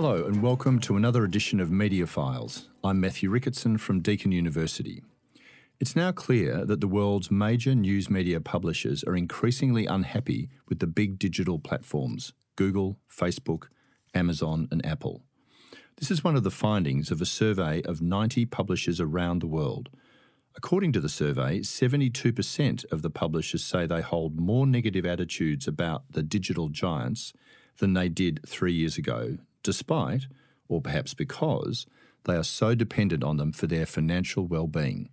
Hello, 0.00 0.24
and 0.26 0.40
welcome 0.40 0.78
to 0.78 0.96
another 0.96 1.24
edition 1.24 1.58
of 1.58 1.72
Media 1.72 2.06
Files. 2.06 2.68
I'm 2.84 3.00
Matthew 3.00 3.32
Ricketson 3.32 3.80
from 3.80 3.98
Deakin 3.98 4.30
University. 4.30 5.02
It's 5.80 5.96
now 5.96 6.12
clear 6.12 6.64
that 6.64 6.80
the 6.80 6.86
world's 6.86 7.32
major 7.32 7.74
news 7.74 8.08
media 8.08 8.40
publishers 8.40 9.02
are 9.02 9.16
increasingly 9.16 9.86
unhappy 9.86 10.50
with 10.68 10.78
the 10.78 10.86
big 10.86 11.18
digital 11.18 11.58
platforms 11.58 12.32
Google, 12.54 13.00
Facebook, 13.10 13.70
Amazon, 14.14 14.68
and 14.70 14.86
Apple. 14.86 15.24
This 15.96 16.12
is 16.12 16.22
one 16.22 16.36
of 16.36 16.44
the 16.44 16.52
findings 16.52 17.10
of 17.10 17.20
a 17.20 17.26
survey 17.26 17.82
of 17.82 18.00
90 18.00 18.46
publishers 18.46 19.00
around 19.00 19.40
the 19.40 19.48
world. 19.48 19.88
According 20.56 20.92
to 20.92 21.00
the 21.00 21.08
survey, 21.08 21.58
72% 21.58 22.84
of 22.92 23.02
the 23.02 23.10
publishers 23.10 23.64
say 23.64 23.84
they 23.84 24.02
hold 24.02 24.38
more 24.38 24.64
negative 24.64 25.04
attitudes 25.04 25.66
about 25.66 26.04
the 26.12 26.22
digital 26.22 26.68
giants 26.68 27.32
than 27.78 27.94
they 27.94 28.08
did 28.08 28.38
three 28.46 28.72
years 28.72 28.96
ago, 28.96 29.38
despite, 29.62 30.26
or 30.68 30.80
perhaps 30.80 31.14
because, 31.14 31.86
they 32.24 32.36
are 32.36 32.44
so 32.44 32.74
dependent 32.74 33.24
on 33.24 33.36
them 33.36 33.52
for 33.52 33.66
their 33.66 33.86
financial 33.86 34.46
well-being. 34.46 35.08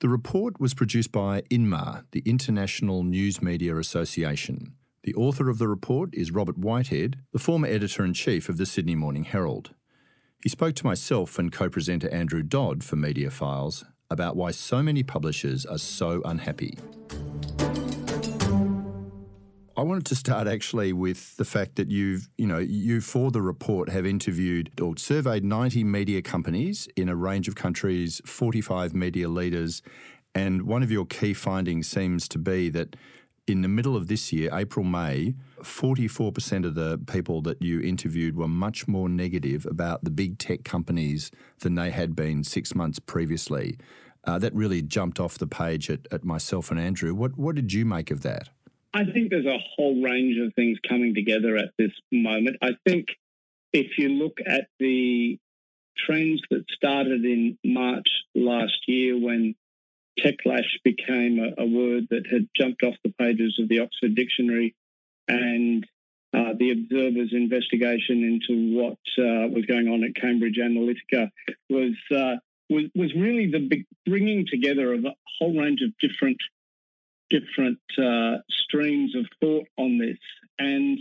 The 0.00 0.08
report 0.08 0.58
was 0.58 0.74
produced 0.74 1.12
by 1.12 1.42
INMA, 1.50 2.04
the 2.12 2.22
International 2.24 3.02
News 3.02 3.42
Media 3.42 3.76
Association. 3.76 4.74
The 5.02 5.14
author 5.14 5.48
of 5.48 5.58
the 5.58 5.68
report 5.68 6.14
is 6.14 6.30
Robert 6.30 6.58
Whitehead, 6.58 7.20
the 7.32 7.38
former 7.38 7.68
editor 7.68 8.04
in 8.04 8.14
chief 8.14 8.48
of 8.48 8.56
the 8.56 8.66
Sydney 8.66 8.94
Morning 8.94 9.24
Herald. 9.24 9.74
He 10.42 10.48
spoke 10.48 10.74
to 10.76 10.86
myself 10.86 11.38
and 11.38 11.52
co 11.52 11.68
presenter 11.68 12.08
Andrew 12.10 12.42
Dodd 12.42 12.82
for 12.82 12.96
Media 12.96 13.30
Files 13.30 13.84
about 14.10 14.36
why 14.36 14.50
so 14.50 14.82
many 14.82 15.02
publishers 15.02 15.64
are 15.66 15.78
so 15.78 16.22
unhappy. 16.24 16.78
I 19.80 19.82
wanted 19.82 20.04
to 20.06 20.14
start 20.14 20.46
actually 20.46 20.92
with 20.92 21.38
the 21.38 21.44
fact 21.46 21.76
that 21.76 21.90
you've, 21.90 22.28
you 22.36 22.46
know, 22.46 22.58
you 22.58 23.00
for 23.00 23.30
the 23.30 23.40
report 23.40 23.88
have 23.88 24.04
interviewed 24.04 24.70
or 24.78 24.94
surveyed 24.98 25.42
90 25.42 25.84
media 25.84 26.20
companies 26.20 26.86
in 26.96 27.08
a 27.08 27.16
range 27.16 27.48
of 27.48 27.54
countries, 27.54 28.20
45 28.26 28.92
media 28.92 29.26
leaders, 29.26 29.80
and 30.34 30.64
one 30.64 30.82
of 30.82 30.90
your 30.90 31.06
key 31.06 31.32
findings 31.32 31.88
seems 31.88 32.28
to 32.28 32.38
be 32.38 32.68
that 32.68 32.94
in 33.46 33.62
the 33.62 33.68
middle 33.68 33.96
of 33.96 34.08
this 34.08 34.34
year, 34.34 34.50
April, 34.52 34.84
May, 34.84 35.32
44% 35.62 36.66
of 36.66 36.74
the 36.74 36.98
people 37.06 37.40
that 37.40 37.62
you 37.62 37.80
interviewed 37.80 38.36
were 38.36 38.48
much 38.48 38.86
more 38.86 39.08
negative 39.08 39.64
about 39.64 40.04
the 40.04 40.10
big 40.10 40.36
tech 40.36 40.62
companies 40.62 41.30
than 41.60 41.74
they 41.76 41.90
had 41.90 42.14
been 42.14 42.44
six 42.44 42.74
months 42.74 42.98
previously. 42.98 43.78
Uh, 44.24 44.38
that 44.38 44.54
really 44.54 44.82
jumped 44.82 45.18
off 45.18 45.38
the 45.38 45.46
page 45.46 45.88
at, 45.88 46.00
at 46.10 46.22
myself 46.22 46.70
and 46.70 46.78
Andrew. 46.78 47.14
What, 47.14 47.38
what 47.38 47.54
did 47.54 47.72
you 47.72 47.86
make 47.86 48.10
of 48.10 48.20
that? 48.20 48.50
I 48.92 49.04
think 49.04 49.30
there's 49.30 49.46
a 49.46 49.58
whole 49.76 50.02
range 50.02 50.36
of 50.38 50.54
things 50.54 50.78
coming 50.86 51.14
together 51.14 51.56
at 51.56 51.70
this 51.78 51.92
moment. 52.10 52.56
I 52.60 52.72
think 52.84 53.16
if 53.72 53.98
you 53.98 54.08
look 54.08 54.38
at 54.44 54.66
the 54.78 55.38
trends 55.96 56.42
that 56.50 56.64
started 56.70 57.24
in 57.24 57.58
March 57.64 58.08
last 58.34 58.78
year 58.88 59.18
when 59.18 59.54
techlash 60.18 60.68
became 60.84 61.38
a, 61.38 61.62
a 61.62 61.66
word 61.66 62.08
that 62.10 62.26
had 62.30 62.48
jumped 62.56 62.82
off 62.82 62.94
the 63.04 63.14
pages 63.18 63.58
of 63.60 63.68
the 63.68 63.80
Oxford 63.80 64.14
Dictionary 64.14 64.74
and 65.28 65.86
uh, 66.32 66.52
the 66.58 66.70
Observer's 66.72 67.32
investigation 67.32 68.22
into 68.24 68.76
what 68.76 68.98
uh, 69.18 69.48
was 69.48 69.64
going 69.66 69.88
on 69.88 70.04
at 70.04 70.14
Cambridge 70.14 70.58
Analytica 70.58 71.30
was, 71.68 71.94
uh, 72.14 72.36
was 72.68 72.84
was 72.94 73.12
really 73.14 73.50
the 73.50 73.84
bringing 74.06 74.46
together 74.46 74.92
of 74.92 75.04
a 75.04 75.14
whole 75.38 75.58
range 75.58 75.80
of 75.82 75.90
different 76.00 76.38
different 77.30 77.78
uh, 77.96 78.38
streams 78.50 79.14
of 79.16 79.26
thought 79.40 79.66
on 79.78 79.98
this. 79.98 80.18
And 80.58 80.98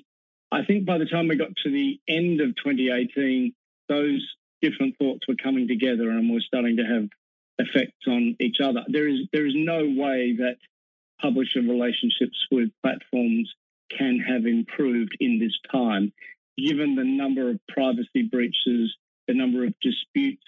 I 0.51 0.63
think 0.63 0.85
by 0.85 0.97
the 0.97 1.05
time 1.05 1.27
we 1.27 1.35
got 1.35 1.55
to 1.63 1.71
the 1.71 1.99
end 2.07 2.41
of 2.41 2.55
2018, 2.55 3.53
those 3.87 4.25
different 4.61 4.97
thoughts 4.97 5.27
were 5.27 5.35
coming 5.41 5.67
together 5.67 6.09
and 6.09 6.31
were 6.31 6.41
starting 6.41 6.77
to 6.77 6.83
have 6.83 7.09
effects 7.57 8.07
on 8.07 8.35
each 8.39 8.57
other. 8.61 8.83
There 8.87 9.07
is 9.07 9.27
there 9.33 9.45
is 9.45 9.53
no 9.55 9.79
way 9.83 10.35
that 10.37 10.57
publisher 11.21 11.61
relationships 11.61 12.37
with 12.51 12.69
platforms 12.81 13.53
can 13.89 14.19
have 14.19 14.45
improved 14.45 15.17
in 15.19 15.39
this 15.39 15.57
time, 15.71 16.13
given 16.57 16.95
the 16.95 17.03
number 17.03 17.49
of 17.49 17.59
privacy 17.67 18.23
breaches, 18.23 18.95
the 19.27 19.33
number 19.33 19.65
of 19.65 19.73
disputes 19.81 20.45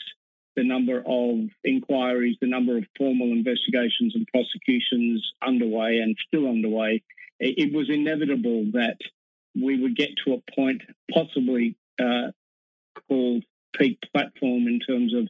the 0.55 0.63
number 0.63 1.01
of 1.05 1.49
inquiries, 1.63 2.37
the 2.41 2.47
number 2.47 2.77
of 2.77 2.85
formal 2.97 3.31
investigations 3.31 4.15
and 4.15 4.27
prosecutions 4.27 5.33
underway 5.45 5.99
and 5.99 6.17
still 6.27 6.47
underway, 6.47 7.01
it, 7.39 7.73
was 7.73 7.89
inevitable 7.89 8.65
that 8.73 8.97
we 9.59 9.81
would 9.81 9.95
get 9.95 10.09
to 10.25 10.33
a 10.33 10.51
point 10.55 10.81
possibly 11.11 11.75
uh, 11.99 12.31
called 13.07 13.43
peak 13.75 13.99
platform 14.13 14.67
in 14.67 14.79
terms 14.79 15.13
of 15.13 15.27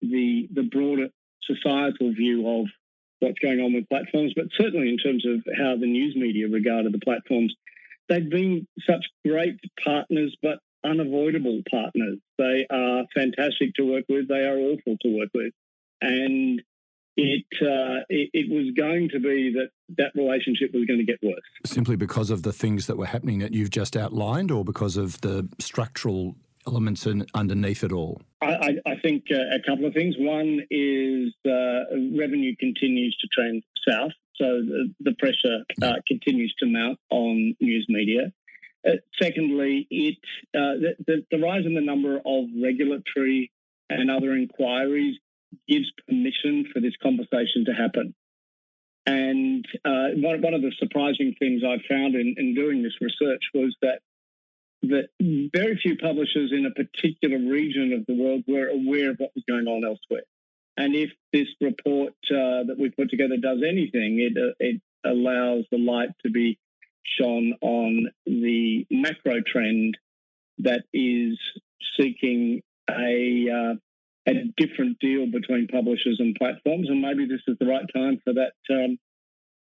the 0.00 0.48
the 0.52 0.62
broader 0.62 1.08
societal 1.42 2.12
view 2.12 2.48
of 2.48 2.66
what's 3.20 3.38
going 3.38 3.60
on 3.60 3.72
with 3.72 3.88
platforms, 3.88 4.32
but 4.34 4.46
certainly 4.58 4.88
in 4.88 4.98
terms 4.98 5.24
of 5.26 5.42
how 5.56 5.76
the 5.76 5.86
news 5.86 6.16
media 6.16 6.48
regarded 6.48 6.92
the 6.92 6.98
platforms. 6.98 7.54
They've 8.08 8.28
been 8.28 8.66
such 8.86 9.06
great 9.26 9.58
partners, 9.82 10.36
but 10.42 10.58
unavoidable 10.84 11.62
partners. 11.70 12.18
They 12.38 12.66
are 12.70 13.04
fantastic 13.14 13.74
to 13.74 13.82
work 13.82 14.04
with. 14.08 14.28
They 14.28 14.44
are 14.46 14.56
awful 14.56 14.96
to 15.02 15.18
work 15.18 15.30
with, 15.34 15.52
and 16.00 16.62
it, 17.16 17.44
uh, 17.62 18.02
it, 18.08 18.30
it 18.32 18.50
was 18.50 18.74
going 18.76 19.08
to 19.10 19.20
be 19.20 19.52
that 19.52 19.70
that 19.98 20.12
relationship 20.14 20.72
was 20.74 20.84
going 20.84 20.98
to 20.98 21.04
get 21.04 21.18
worse. 21.22 21.40
Simply 21.64 21.96
because 21.96 22.30
of 22.30 22.42
the 22.42 22.52
things 22.52 22.86
that 22.88 22.96
were 22.96 23.06
happening 23.06 23.38
that 23.38 23.52
you've 23.52 23.70
just 23.70 23.96
outlined, 23.96 24.50
or 24.50 24.64
because 24.64 24.96
of 24.96 25.20
the 25.20 25.48
structural 25.58 26.34
elements 26.66 27.06
in, 27.06 27.26
underneath 27.34 27.84
it 27.84 27.92
all? 27.92 28.20
I, 28.42 28.76
I 28.86 28.96
think 29.02 29.24
uh, 29.30 29.54
a 29.54 29.60
couple 29.66 29.86
of 29.86 29.94
things. 29.94 30.16
One 30.18 30.60
is 30.70 31.32
uh, 31.46 31.84
revenue 32.18 32.54
continues 32.58 33.16
to 33.20 33.28
trend 33.32 33.62
south, 33.88 34.12
so 34.36 34.44
the, 34.44 34.92
the 35.00 35.14
pressure 35.18 35.64
uh, 35.82 36.00
continues 36.06 36.54
to 36.58 36.66
mount 36.66 36.98
on 37.10 37.54
news 37.60 37.86
media. 37.88 38.32
Uh, 38.86 38.96
secondly, 39.20 39.86
it 39.90 40.18
uh, 40.54 40.76
the, 40.80 40.94
the, 41.06 41.26
the, 41.30 41.38
rise 41.38 41.64
in 41.64 41.74
the 41.74 41.80
number 41.80 42.16
of 42.16 42.44
regulatory 42.62 43.50
and 43.88 44.10
other 44.10 44.32
inquiries 44.32 45.16
gives 45.68 45.90
permission 46.06 46.66
for 46.72 46.80
this 46.80 46.94
conversation 47.02 47.64
to 47.66 47.72
happen. 47.72 48.14
And 49.06 49.64
uh, 49.84 50.16
one, 50.16 50.40
one 50.40 50.54
of 50.54 50.62
the 50.62 50.72
surprising 50.78 51.34
things 51.38 51.62
I 51.64 51.76
found 51.88 52.14
in, 52.14 52.34
in 52.36 52.54
doing 52.54 52.82
this 52.82 52.94
research 53.00 53.42
was 53.54 53.76
that 53.82 54.00
that 54.88 55.08
very 55.18 55.78
few 55.82 55.96
publishers 55.96 56.52
in 56.52 56.66
a 56.66 56.70
particular 56.70 57.38
region 57.38 57.94
of 57.94 58.04
the 58.06 58.14
world 58.14 58.44
were 58.46 58.68
aware 58.68 59.10
of 59.10 59.16
what 59.18 59.30
was 59.34 59.44
going 59.48 59.66
on 59.66 59.84
elsewhere. 59.84 60.24
And 60.76 60.94
if 60.94 61.10
this 61.32 61.48
report 61.60 62.12
uh, 62.30 62.68
that 62.68 62.76
we 62.78 62.90
put 62.90 63.10
together 63.10 63.36
does 63.36 63.62
anything, 63.66 64.18
it, 64.20 64.36
uh, 64.36 64.52
it 64.58 64.82
allows 65.04 65.64
the 65.70 65.78
light 65.78 66.10
to 66.24 66.30
be 66.30 66.58
shone 67.18 67.54
on 67.60 68.08
the 68.26 68.86
macro 68.90 69.40
trend 69.46 69.96
that 70.58 70.84
is 70.92 71.38
seeking 71.98 72.62
a 72.90 73.46
uh, 73.50 73.74
a 74.26 74.32
different 74.56 74.98
deal 75.00 75.26
between 75.30 75.66
publishers 75.68 76.16
and 76.18 76.34
platforms, 76.36 76.88
and 76.88 77.00
maybe 77.00 77.26
this 77.26 77.42
is 77.46 77.56
the 77.60 77.66
right 77.66 77.84
time 77.94 78.20
for 78.24 78.32
that 78.32 78.52
um, 78.70 78.98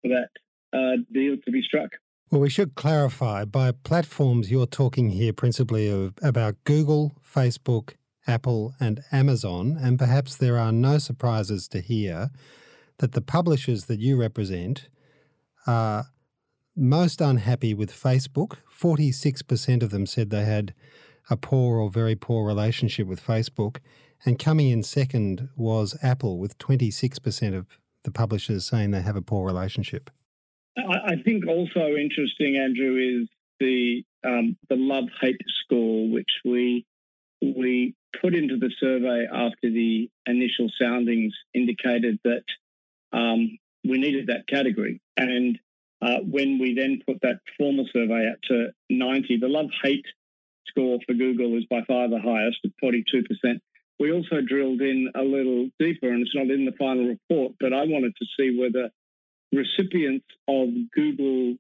for 0.02 0.10
that 0.10 0.30
uh, 0.74 0.98
deal 1.12 1.36
to 1.44 1.52
be 1.52 1.62
struck. 1.62 1.92
Well, 2.32 2.42
we 2.42 2.50
should 2.50 2.76
clarify 2.76 3.46
by 3.46 3.72
platforms 3.72 4.50
you're 4.50 4.66
talking 4.66 5.10
here 5.10 5.34
principally 5.34 5.88
of, 5.90 6.14
about 6.24 6.56
Google, 6.64 7.14
Facebook, 7.24 7.94
Apple, 8.26 8.74
and 8.80 9.04
Amazon, 9.12 9.78
and 9.80 10.00
perhaps 10.00 10.36
there 10.36 10.58
are 10.58 10.72
no 10.72 10.98
surprises 10.98 11.68
to 11.68 11.80
hear 11.80 12.32
that 12.98 13.12
the 13.12 13.22
publishers 13.22 13.86
that 13.86 14.00
you 14.00 14.16
represent 14.16 14.90
are 15.68 16.06
most 16.76 17.22
unhappy 17.22 17.74
with 17.74 17.92
Facebook. 17.92 18.58
46% 18.76 19.84
of 19.84 19.92
them 19.92 20.06
said 20.06 20.30
they 20.30 20.46
had 20.46 20.74
a 21.30 21.38
poor 21.38 21.80
or 21.80 21.90
very 21.90 22.16
poor 22.16 22.46
relationship 22.46 23.08
with 23.08 23.26
Facebook. 23.26 23.78
And 24.26 24.40
coming 24.40 24.70
in 24.70 24.84
second 24.84 25.50
was 25.56 25.98
Apple, 26.02 26.40
with 26.40 26.58
26% 26.58 27.56
of 27.56 27.68
the 28.04 28.12
publishers 28.12 28.66
saying 28.66 28.92
they 28.92 29.02
have 29.02 29.16
a 29.16 29.22
poor 29.22 29.46
relationship. 29.46 30.10
I 30.78 31.16
think 31.24 31.48
also 31.48 31.96
interesting, 31.96 32.58
Andrew, 32.58 33.22
is 33.22 33.30
the 33.60 34.04
um, 34.26 34.58
the 34.70 34.76
love 34.76 35.06
hate 35.22 35.40
score, 35.64 36.10
which 36.10 36.40
we 36.44 36.86
we 37.42 37.94
put 38.20 38.34
into 38.34 38.58
the 38.58 38.72
survey 38.80 39.28
after 39.32 39.70
the 39.70 40.10
initial 40.26 40.70
soundings 40.82 41.34
indicated 41.54 42.20
that 42.24 42.44
um, 43.12 43.60
we 43.84 44.00
needed 44.00 44.28
that 44.28 44.48
category, 44.48 45.00
and 45.16 45.60
uh, 46.04 46.20
when 46.20 46.60
we 46.60 46.76
then 46.76 47.02
put 47.08 47.22
that 47.22 47.40
formal 47.58 47.88
survey 47.94 48.30
out 48.30 48.38
to 48.50 48.68
90, 48.90 49.38
the 49.38 49.48
love 49.48 49.70
hate 49.84 50.06
score 50.68 51.00
for 51.06 51.14
Google 51.14 51.58
is 51.58 51.66
by 51.70 51.82
far 51.88 52.10
the 52.10 52.20
highest 52.20 52.60
at 52.66 52.72
42%. 52.84 53.60
We 54.00 54.12
also 54.12 54.42
drilled 54.42 54.82
in 54.82 55.10
a 55.16 55.22
little 55.22 55.70
deeper, 55.80 56.12
and 56.12 56.22
it's 56.22 56.36
not 56.36 56.50
in 56.50 56.66
the 56.66 56.74
final 56.78 57.08
report, 57.08 57.54
but 57.60 57.74
I 57.74 57.86
wanted 57.86 58.14
to 58.18 58.26
see 58.38 58.60
whether 58.60 58.90
recipients 59.54 60.26
of 60.48 60.70
Google 60.94 61.56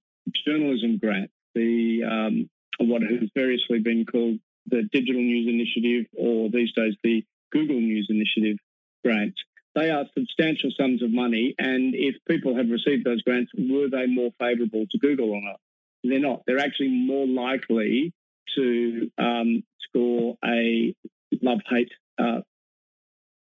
journalism 0.46 0.98
grant, 0.98 1.32
the 1.56 2.04
um, 2.04 2.50
what 2.80 3.02
has 3.04 3.30
variously 3.36 3.80
been 3.80 4.06
called 4.06 4.40
the 4.68 4.84
Digital 4.92 5.22
News 5.22 5.48
Initiative 5.48 6.08
or 6.18 6.50
these 6.50 6.74
days 6.74 6.96
the 7.04 7.24
Google 7.52 7.80
News 7.80 8.08
Initiative 8.10 8.58
grants. 9.06 9.40
They 9.76 9.90
are 9.90 10.06
substantial 10.14 10.70
sums 10.78 11.02
of 11.02 11.12
money, 11.12 11.56
and 11.58 11.96
if 11.96 12.16
people 12.28 12.56
have 12.56 12.70
received 12.70 13.06
those 13.06 13.22
grants, 13.24 13.52
were 13.58 13.90
they 13.90 14.06
more 14.06 14.32
favourable 14.40 14.86
to 14.92 14.98
Google 15.00 15.32
or 15.32 15.42
not? 15.42 15.60
They're 16.04 16.20
not. 16.20 16.44
They're 16.46 16.60
actually 16.60 16.90
more 16.90 17.26
likely 17.26 18.14
to 18.56 19.12
um, 19.18 19.64
score 19.88 20.38
a 20.46 20.94
love 21.42 21.60
hate 21.70 21.92
uh, 22.20 22.42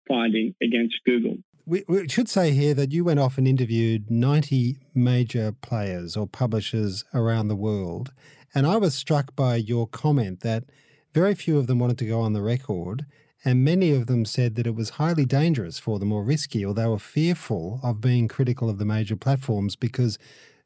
finding 0.08 0.56
against 0.62 0.96
Google. 1.06 1.38
We, 1.66 1.84
we, 1.88 2.08
should 2.10 2.30
say 2.30 2.52
here 2.52 2.74
that 2.74 2.92
you 2.92 3.06
went 3.06 3.20
off 3.20 3.38
and 3.38 3.48
interviewed 3.48 4.12
90 4.12 4.78
major 4.94 5.54
players 5.62 6.18
or 6.18 6.28
publishers 6.28 7.06
around 7.14 7.48
the 7.48 7.56
world. 7.56 8.12
And 8.54 8.68
I 8.68 8.78
was 8.78 8.94
struck 8.94 9.36
by 9.36 9.56
your 9.56 9.88
comment 9.88 10.42
that 10.42 10.66
very 11.14 11.36
few 11.36 11.58
of 11.58 11.68
them 11.68 11.80
wanted 11.80 11.98
to 12.00 12.06
go 12.06 12.20
on 12.20 12.34
the 12.34 12.42
record. 12.42 13.06
And 13.45 13.63
many 13.63 13.92
of 13.92 14.07
them 14.07 14.25
said 14.25 14.56
that 14.56 14.68
it 14.68 14.75
was 14.75 14.92
highly 14.92 15.25
dangerous 15.25 15.78
for 15.78 16.00
them 16.00 16.12
or 16.12 16.24
risky, 16.24 16.63
or 16.63 16.74
they 16.74 16.86
were 16.86 17.00
fearful 17.00 17.80
of 17.84 18.00
being 18.00 18.28
critical 18.28 18.69
of 18.69 18.78
the 18.78 18.86
major 18.86 19.16
platforms 19.18 19.75
because 19.75 20.18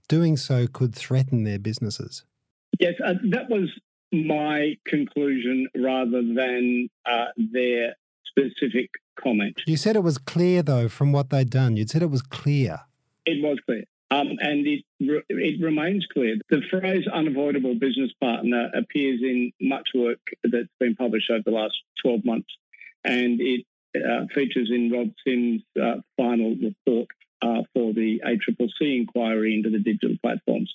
doing 0.08 0.38
so 0.38 0.68
could 0.68 0.94
threaten 0.94 1.44
their 1.44 1.60
businesses. 1.60 2.24
Yes, 2.80 2.94
uh, 3.04 3.16
that 3.32 3.50
was 3.50 3.70
my 4.12 4.78
conclusion 4.86 5.68
rather 5.76 6.22
than 6.22 6.90
uh, 7.06 7.26
their 7.36 7.96
specific 8.26 8.92
comment. 9.20 9.62
You 9.66 9.78
said 9.78 9.96
it 9.96 10.04
was 10.04 10.18
clear, 10.18 10.62
though, 10.62 10.88
from 10.88 11.12
what 11.12 11.30
they'd 11.30 11.50
done. 11.50 11.78
You 11.78 11.88
said 11.88 12.02
it 12.04 12.12
was 12.12 12.22
clear. 12.22 12.82
It 13.26 13.44
was 13.44 13.58
clear. 13.66 13.84
Um, 14.10 14.38
and 14.40 14.66
it, 14.66 14.86
re- 15.02 15.24
it 15.30 15.62
remains 15.62 16.06
clear. 16.14 16.38
The 16.50 16.62
phrase 16.70 17.06
unavoidable 17.12 17.76
business 17.76 18.12
partner 18.22 18.70
appears 18.74 19.22
in 19.22 19.52
much 19.60 19.90
work 19.94 20.20
that's 20.44 20.70
been 20.80 20.96
published 20.96 21.30
over 21.30 21.44
the 21.44 21.52
last 21.52 21.76
12 22.02 22.24
months. 22.24 22.56
And 23.08 23.40
it 23.42 23.66
uh, 23.96 24.26
features 24.34 24.70
in 24.72 24.92
Rod 24.92 25.14
Sims' 25.26 25.64
uh, 25.82 26.02
final 26.18 26.56
report 26.56 27.08
uh, 27.42 27.64
for 27.74 27.94
the 27.94 28.22
ACCC 28.26 28.98
inquiry 28.98 29.56
into 29.56 29.70
the 29.70 29.80
digital 29.80 30.18
platforms. 30.22 30.74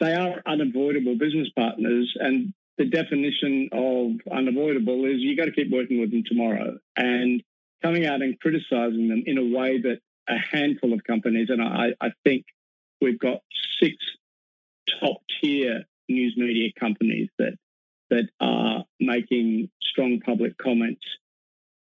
They 0.00 0.14
are 0.14 0.42
unavoidable 0.46 1.16
business 1.18 1.48
partners, 1.56 2.14
and 2.18 2.52
the 2.78 2.84
definition 2.84 3.70
of 3.72 4.12
unavoidable 4.30 5.06
is 5.06 5.16
you've 5.18 5.38
got 5.38 5.46
to 5.46 5.52
keep 5.52 5.70
working 5.70 6.00
with 6.00 6.10
them 6.10 6.22
tomorrow. 6.26 6.78
And 6.96 7.42
coming 7.82 8.06
out 8.06 8.22
and 8.22 8.38
criticizing 8.38 9.08
them 9.08 9.24
in 9.26 9.38
a 9.38 9.56
way 9.56 9.80
that 9.80 10.00
a 10.28 10.36
handful 10.38 10.92
of 10.92 11.04
companies, 11.04 11.48
and 11.50 11.62
I, 11.62 11.94
I 12.00 12.10
think 12.24 12.44
we've 13.00 13.18
got 13.18 13.40
six 13.80 13.96
top 15.00 15.18
tier 15.40 15.84
news 16.08 16.34
media 16.36 16.70
companies 16.78 17.28
that 17.38 17.56
that 18.10 18.28
are 18.40 18.84
making 19.00 19.70
strong 19.80 20.20
public 20.20 20.56
comments 20.58 21.02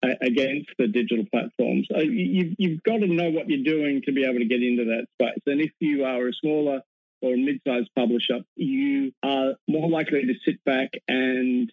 against 0.02 0.70
the 0.78 0.86
digital 0.86 1.24
platforms. 1.32 1.88
Uh, 1.94 2.00
you've, 2.00 2.54
you've 2.58 2.82
got 2.84 2.98
to 2.98 3.06
know 3.06 3.30
what 3.30 3.48
you're 3.48 3.64
doing 3.64 4.02
to 4.04 4.12
be 4.12 4.24
able 4.24 4.38
to 4.38 4.44
get 4.44 4.62
into 4.62 4.84
that 4.84 5.06
space. 5.14 5.42
And 5.46 5.60
if 5.60 5.72
you 5.80 6.04
are 6.04 6.28
a 6.28 6.32
smaller 6.32 6.82
or 7.20 7.34
a 7.34 7.36
mid-sized 7.36 7.90
publisher, 7.96 8.40
you 8.54 9.12
are 9.24 9.54
more 9.66 9.90
likely 9.90 10.22
to 10.26 10.34
sit 10.44 10.62
back 10.64 10.90
and 11.08 11.72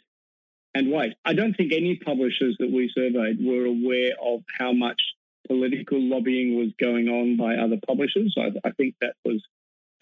and 0.73 0.91
wait. 0.91 1.13
I 1.23 1.33
don't 1.33 1.53
think 1.53 1.71
any 1.71 1.95
publishers 1.95 2.57
that 2.59 2.69
we 2.69 2.91
surveyed 2.93 3.37
were 3.39 3.65
aware 3.65 4.11
of 4.21 4.41
how 4.59 4.73
much 4.73 5.01
political 5.47 6.01
lobbying 6.01 6.57
was 6.57 6.73
going 6.79 7.07
on 7.07 7.37
by 7.37 7.55
other 7.55 7.77
publishers. 7.87 8.35
I, 8.37 8.51
I 8.67 8.71
think 8.71 8.95
that 9.01 9.13
was 9.23 9.41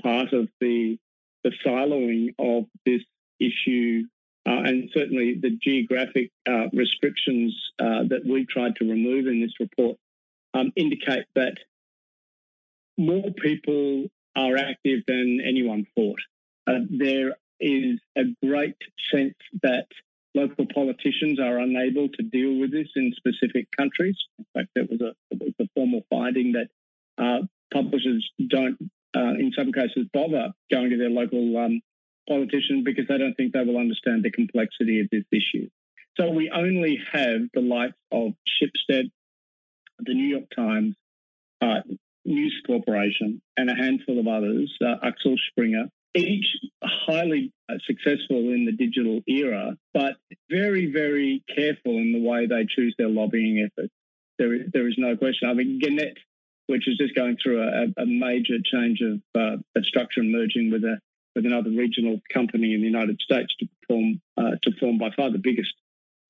part 0.02 0.34
of 0.34 0.48
the 0.60 0.98
the 1.44 1.52
siloing 1.66 2.34
of 2.40 2.66
this 2.86 3.02
issue, 3.40 4.04
uh, 4.46 4.62
and 4.66 4.90
certainly 4.94 5.36
the 5.42 5.58
geographic 5.62 6.32
uh, 6.48 6.68
restrictions 6.74 7.72
uh, 7.80 8.04
that 8.10 8.26
we 8.26 8.46
tried 8.46 8.76
to 8.76 8.90
remove 8.90 9.28
in 9.28 9.42
this 9.42 9.54
report 9.60 9.98
um, 10.54 10.72
indicate 10.76 11.26
that 11.36 11.58
more 12.98 13.32
people 13.42 14.08
are 14.36 14.58
active 14.58 15.02
than 15.08 15.40
anyone 15.46 15.86
thought. 15.96 16.20
Uh, 16.68 16.80
there 16.90 17.36
is 17.60 18.00
a 18.18 18.24
great 18.46 18.78
sense 19.12 19.36
that 19.62 19.88
local 20.36 20.66
politicians 20.74 21.40
are 21.40 21.60
unable 21.60 22.10
to 22.10 22.24
deal 22.24 22.60
with 22.60 22.72
this 22.72 22.88
in 22.96 23.14
specific 23.16 23.68
countries. 23.78 24.18
In 24.40 24.46
fact, 24.54 24.70
there 24.76 24.86
was 24.90 25.02
a, 25.02 25.14
was 25.32 25.54
a 25.60 25.68
formal 25.76 26.04
finding 26.10 26.54
that 26.54 26.68
uh, 27.18 27.46
publishers 27.74 28.30
don't, 28.48 28.78
uh, 29.16 29.36
in 29.40 29.52
some 29.56 29.72
cases, 29.72 30.08
bother 30.14 30.52
going 30.72 30.90
to 30.90 30.98
their 30.98 31.10
local 31.10 31.58
um, 31.58 31.82
politician 32.28 32.84
because 32.84 33.08
they 33.08 33.18
don't 33.18 33.36
think 33.36 33.54
they 33.54 33.64
will 33.64 33.78
understand 33.78 34.24
the 34.24 34.32
complexity 34.32 35.00
of 35.00 35.08
this 35.12 35.26
issue. 35.32 35.70
So 36.20 36.30
we 36.30 36.52
only 36.52 37.00
have 37.12 37.42
the 37.54 37.62
likes 37.62 37.98
of 38.12 38.34
Schibsted, 38.48 39.10
the 40.00 40.14
New 40.14 40.28
York 40.28 40.46
Times, 40.56 40.96
uh, 41.62 41.82
News 42.26 42.62
Corporation, 42.66 43.42
and 43.58 43.70
a 43.70 43.76
handful 43.76 44.20
of 44.20 44.28
others, 44.28 44.72
uh, 44.86 44.96
Axel 45.04 45.36
Springer, 45.50 45.90
each 46.16 46.46
highly 46.84 47.52
uh, 47.70 47.76
successful 47.86 48.38
in 48.38 48.66
the 48.66 48.72
digital 48.72 49.22
era, 49.28 49.76
but 49.94 50.16
very, 50.50 50.92
very 50.92 51.44
careful 51.54 51.98
in 51.98 52.14
the 52.14 52.22
way 52.22 52.46
they 52.46 52.66
choose 52.70 52.94
their 52.98 53.10
lobbying 53.10 53.68
efforts. 53.68 53.94
There 54.38 54.54
is, 54.54 54.62
there 54.72 54.88
is 54.88 54.96
no 54.98 55.18
question. 55.18 55.50
I 55.50 55.54
mean, 55.54 55.80
Gannett, 55.80 56.18
which 56.68 56.88
is 56.88 56.98
just 56.98 57.16
going 57.16 57.38
through 57.42 57.62
a, 57.62 58.02
a 58.02 58.06
major 58.06 58.58
change 58.64 59.02
of, 59.02 59.22
uh, 59.36 59.58
of 59.76 59.86
structure 59.86 60.22
and 60.22 60.32
merging 60.32 60.72
with 60.72 60.84
a 60.84 61.00
with 61.36 61.46
another 61.46 61.70
regional 61.70 62.20
company 62.32 62.74
in 62.74 62.82
the 62.82 62.88
United 62.88 63.20
States 63.22 63.54
to 63.60 63.68
form 63.88 64.22
uh, 64.38 64.52
to 64.62 64.72
form 64.80 64.98
by 64.98 65.10
far 65.16 65.32
the 65.32 65.40
biggest 65.40 65.74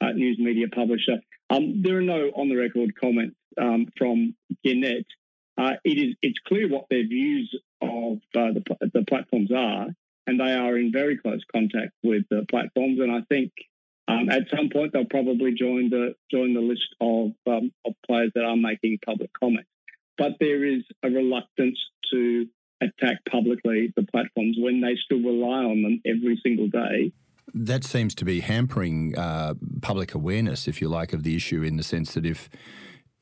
uh, 0.01 0.11
news 0.11 0.37
media 0.39 0.67
publisher. 0.67 1.19
Um, 1.49 1.81
there 1.81 1.97
are 1.97 2.01
no 2.01 2.31
on 2.35 2.49
the 2.49 2.55
record 2.55 2.93
comments 2.99 3.35
um, 3.59 3.87
from 3.97 4.35
Gannett 4.63 5.05
uh, 5.57 5.73
it 5.83 5.97
is 5.97 6.15
it's 6.21 6.39
clear 6.47 6.67
what 6.67 6.85
their 6.89 7.05
views 7.07 7.53
of 7.81 8.17
uh, 8.35 8.53
the, 8.53 8.63
the 8.93 9.05
platforms 9.07 9.51
are, 9.55 9.87
and 10.25 10.39
they 10.39 10.51
are 10.53 10.77
in 10.77 10.91
very 10.91 11.17
close 11.17 11.41
contact 11.51 11.91
with 12.01 12.23
the 12.29 12.45
platforms. 12.49 12.99
And 12.99 13.11
I 13.11 13.21
think 13.29 13.51
um, 14.07 14.29
at 14.29 14.49
some 14.55 14.69
point 14.69 14.93
they'll 14.93 15.05
probably 15.05 15.53
join 15.53 15.89
the 15.89 16.15
join 16.31 16.53
the 16.53 16.61
list 16.61 16.95
of 16.99 17.33
um, 17.45 17.71
of 17.85 17.93
players 18.05 18.31
that 18.35 18.43
are 18.43 18.55
making 18.55 18.99
public 19.05 19.31
comment. 19.39 19.67
But 20.17 20.33
there 20.39 20.63
is 20.63 20.83
a 21.03 21.09
reluctance 21.09 21.79
to 22.11 22.47
attack 22.83 23.17
publicly 23.29 23.93
the 23.95 24.03
platforms 24.03 24.57
when 24.59 24.81
they 24.81 24.95
still 25.03 25.19
rely 25.19 25.63
on 25.63 25.81
them 25.81 26.01
every 26.05 26.39
single 26.43 26.67
day. 26.67 27.11
That 27.53 27.83
seems 27.83 28.15
to 28.15 28.25
be 28.25 28.39
hampering 28.39 29.17
uh, 29.17 29.53
public 29.81 30.13
awareness, 30.13 30.67
if 30.67 30.81
you 30.81 30.89
like, 30.89 31.13
of 31.13 31.23
the 31.23 31.35
issue 31.35 31.61
in 31.61 31.77
the 31.77 31.83
sense 31.83 32.13
that 32.13 32.25
if 32.25 32.49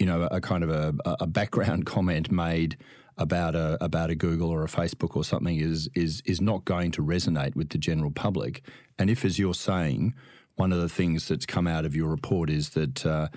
you 0.01 0.07
know, 0.07 0.27
a 0.31 0.41
kind 0.41 0.63
of 0.63 0.71
a, 0.71 0.95
a 1.05 1.27
background 1.27 1.85
comment 1.95 2.31
made 2.31 2.75
about 3.17 3.55
a 3.55 3.77
about 3.81 4.09
a 4.09 4.15
Google 4.15 4.49
or 4.49 4.63
a 4.63 4.67
Facebook 4.67 5.15
or 5.15 5.23
something 5.23 5.59
is 5.59 5.87
is 5.93 6.23
is 6.25 6.41
not 6.41 6.65
going 6.65 6.89
to 6.91 7.03
resonate 7.03 7.55
with 7.55 7.69
the 7.69 7.77
general 7.77 8.09
public. 8.09 8.65
And 8.97 9.11
if, 9.11 9.23
as 9.23 9.37
you're 9.37 9.53
saying, 9.53 10.15
one 10.55 10.73
of 10.73 10.81
the 10.81 10.89
things 10.89 11.27
that's 11.27 11.45
come 11.45 11.67
out 11.67 11.85
of 11.85 11.95
your 11.95 12.09
report 12.09 12.49
is 12.49 12.69
that 12.71 13.05
uh, 13.05 13.27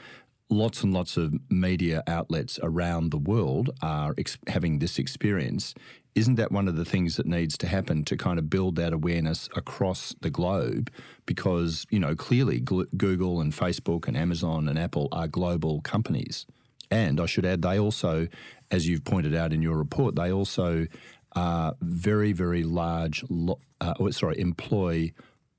lots 0.49 0.83
and 0.83 0.95
lots 0.95 1.19
of 1.19 1.35
media 1.51 2.03
outlets 2.07 2.59
around 2.63 3.11
the 3.11 3.19
world 3.19 3.69
are 3.83 4.15
ex- 4.17 4.39
having 4.47 4.79
this 4.79 4.99
experience. 4.99 5.75
Isn't 6.15 6.37
that 6.37 6.53
one 6.53 6.69
of 6.69 6.77
the 6.77 6.85
things 6.85 7.17
that 7.17 7.27
needs 7.27 7.59
to 7.59 7.67
happen 7.67 8.05
to 8.05 8.17
kind 8.17 8.39
of 8.39 8.49
build 8.49 8.77
that 8.77 8.93
awareness 8.93 9.49
across 9.57 10.15
the 10.21 10.31
globe? 10.31 10.91
Because, 11.27 11.87
you 11.91 11.99
know, 11.99 12.15
clearly 12.15 12.61
Google 12.61 13.41
and 13.41 13.53
Facebook 13.53 14.07
and 14.07 14.17
Amazon 14.17 14.69
and 14.69 14.79
Apple 14.79 15.09
are 15.11 15.27
global 15.27 15.81
companies. 15.81 16.47
And 16.91 17.21
I 17.21 17.27
should 17.27 17.45
add, 17.45 17.63
they 17.63 17.79
also, 17.79 18.29
as 18.71 18.87
you've 18.87 19.05
pointed 19.05 19.35
out 19.35 19.53
in 19.53 19.61
your 19.61 19.77
report, 19.77 20.15
they 20.15 20.31
also 20.31 20.87
are 21.35 21.75
very, 21.81 22.33
very 22.33 22.63
large, 22.63 23.25
lo- 23.29 23.59
uh, 23.81 23.95
oh, 23.99 24.11
sorry, 24.11 24.39
employ 24.39 25.13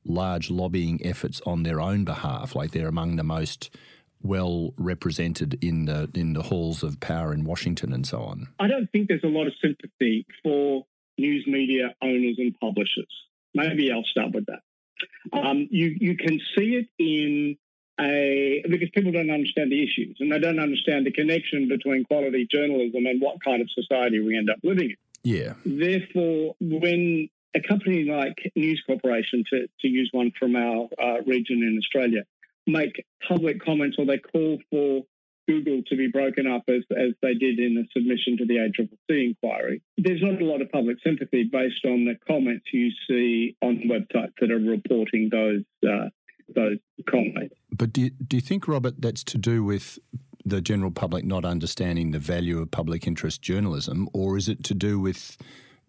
large 0.05 0.49
lobbying 0.49 1.05
efforts 1.05 1.41
on 1.45 1.63
their 1.63 1.81
own 1.81 2.05
behalf. 2.05 2.55
Like 2.55 2.71
they're 2.71 2.87
among 2.87 3.17
the 3.17 3.23
most 3.23 3.69
well 4.25 4.73
represented 4.77 5.57
in 5.61 5.85
the 5.85 6.09
in 6.13 6.33
the 6.33 6.43
halls 6.43 6.83
of 6.83 6.99
power 6.99 7.33
in 7.33 7.43
Washington 7.43 7.93
and 7.93 8.05
so 8.05 8.21
on? 8.21 8.47
I 8.59 8.67
don't 8.67 8.89
think 8.91 9.07
there's 9.07 9.23
a 9.23 9.27
lot 9.27 9.47
of 9.47 9.53
sympathy 9.61 10.25
for 10.43 10.85
news 11.17 11.45
media 11.47 11.93
owners 12.01 12.35
and 12.37 12.53
publishers. 12.59 13.07
Maybe 13.53 13.91
I'll 13.91 14.03
start 14.03 14.33
with 14.33 14.45
that. 14.47 14.61
Um, 15.33 15.67
you 15.71 15.95
you 15.99 16.17
can 16.17 16.39
see 16.57 16.75
it 16.75 16.87
in 16.99 17.57
a 17.99 18.63
because 18.69 18.89
people 18.93 19.11
don't 19.11 19.31
understand 19.31 19.71
the 19.71 19.81
issues 19.83 20.17
and 20.19 20.31
they 20.31 20.39
don't 20.39 20.59
understand 20.59 21.05
the 21.05 21.11
connection 21.11 21.69
between 21.69 22.03
quality 22.03 22.47
journalism 22.49 23.05
and 23.05 23.21
what 23.21 23.43
kind 23.43 23.61
of 23.61 23.69
society 23.71 24.19
we 24.19 24.37
end 24.37 24.49
up 24.49 24.57
living 24.63 24.91
in. 24.91 24.97
Yeah. 25.23 25.53
Therefore, 25.65 26.55
when 26.59 27.29
a 27.55 27.61
company 27.61 28.03
like 28.03 28.51
News 28.55 28.83
Corporation, 28.85 29.43
to, 29.51 29.67
to 29.79 29.87
use 29.87 30.09
one 30.11 30.31
from 30.37 30.55
our 30.55 30.89
uh, 31.01 31.21
region 31.25 31.63
in 31.63 31.77
Australia, 31.77 32.23
make 32.67 33.03
public 33.27 33.63
comments 33.63 33.97
or 33.99 34.05
they 34.05 34.17
call 34.17 34.57
for 34.69 35.03
Google 35.47 35.83
to 35.87 35.95
be 35.95 36.07
broken 36.07 36.47
up 36.47 36.63
as, 36.67 36.83
as 36.91 37.13
they 37.21 37.35
did 37.35 37.59
in 37.59 37.75
the 37.75 37.85
submission 37.93 38.37
to 38.37 38.45
the 38.45 38.55
ACCC 38.55 39.25
inquiry, 39.27 39.81
there's 39.97 40.21
not 40.21 40.41
a 40.41 40.45
lot 40.45 40.61
of 40.61 40.71
public 40.71 40.97
sympathy 41.03 41.43
based 41.43 41.85
on 41.85 42.05
the 42.05 42.15
comments 42.27 42.65
you 42.73 42.89
see 43.07 43.55
on 43.61 43.83
websites 43.85 44.33
that 44.39 44.51
are 44.51 44.57
reporting 44.57 45.29
those 45.31 45.63
uh, 45.87 46.09
those 46.53 46.77
comments. 47.09 47.55
But 47.71 47.91
do 47.91 48.01
you, 48.01 48.09
do 48.11 48.37
you 48.37 48.41
think, 48.41 48.67
Robert, 48.67 49.01
that's 49.01 49.23
to 49.25 49.37
do 49.37 49.63
with 49.63 49.97
the 50.45 50.61
general 50.61 50.91
public 50.91 51.25
not 51.25 51.43
understanding 51.43 52.11
the 52.11 52.19
value 52.19 52.59
of 52.59 52.69
public 52.69 53.07
interest 53.07 53.41
journalism, 53.41 54.07
or 54.13 54.37
is 54.37 54.47
it 54.47 54.63
to 54.65 54.75
do 54.75 54.99
with 54.99 55.37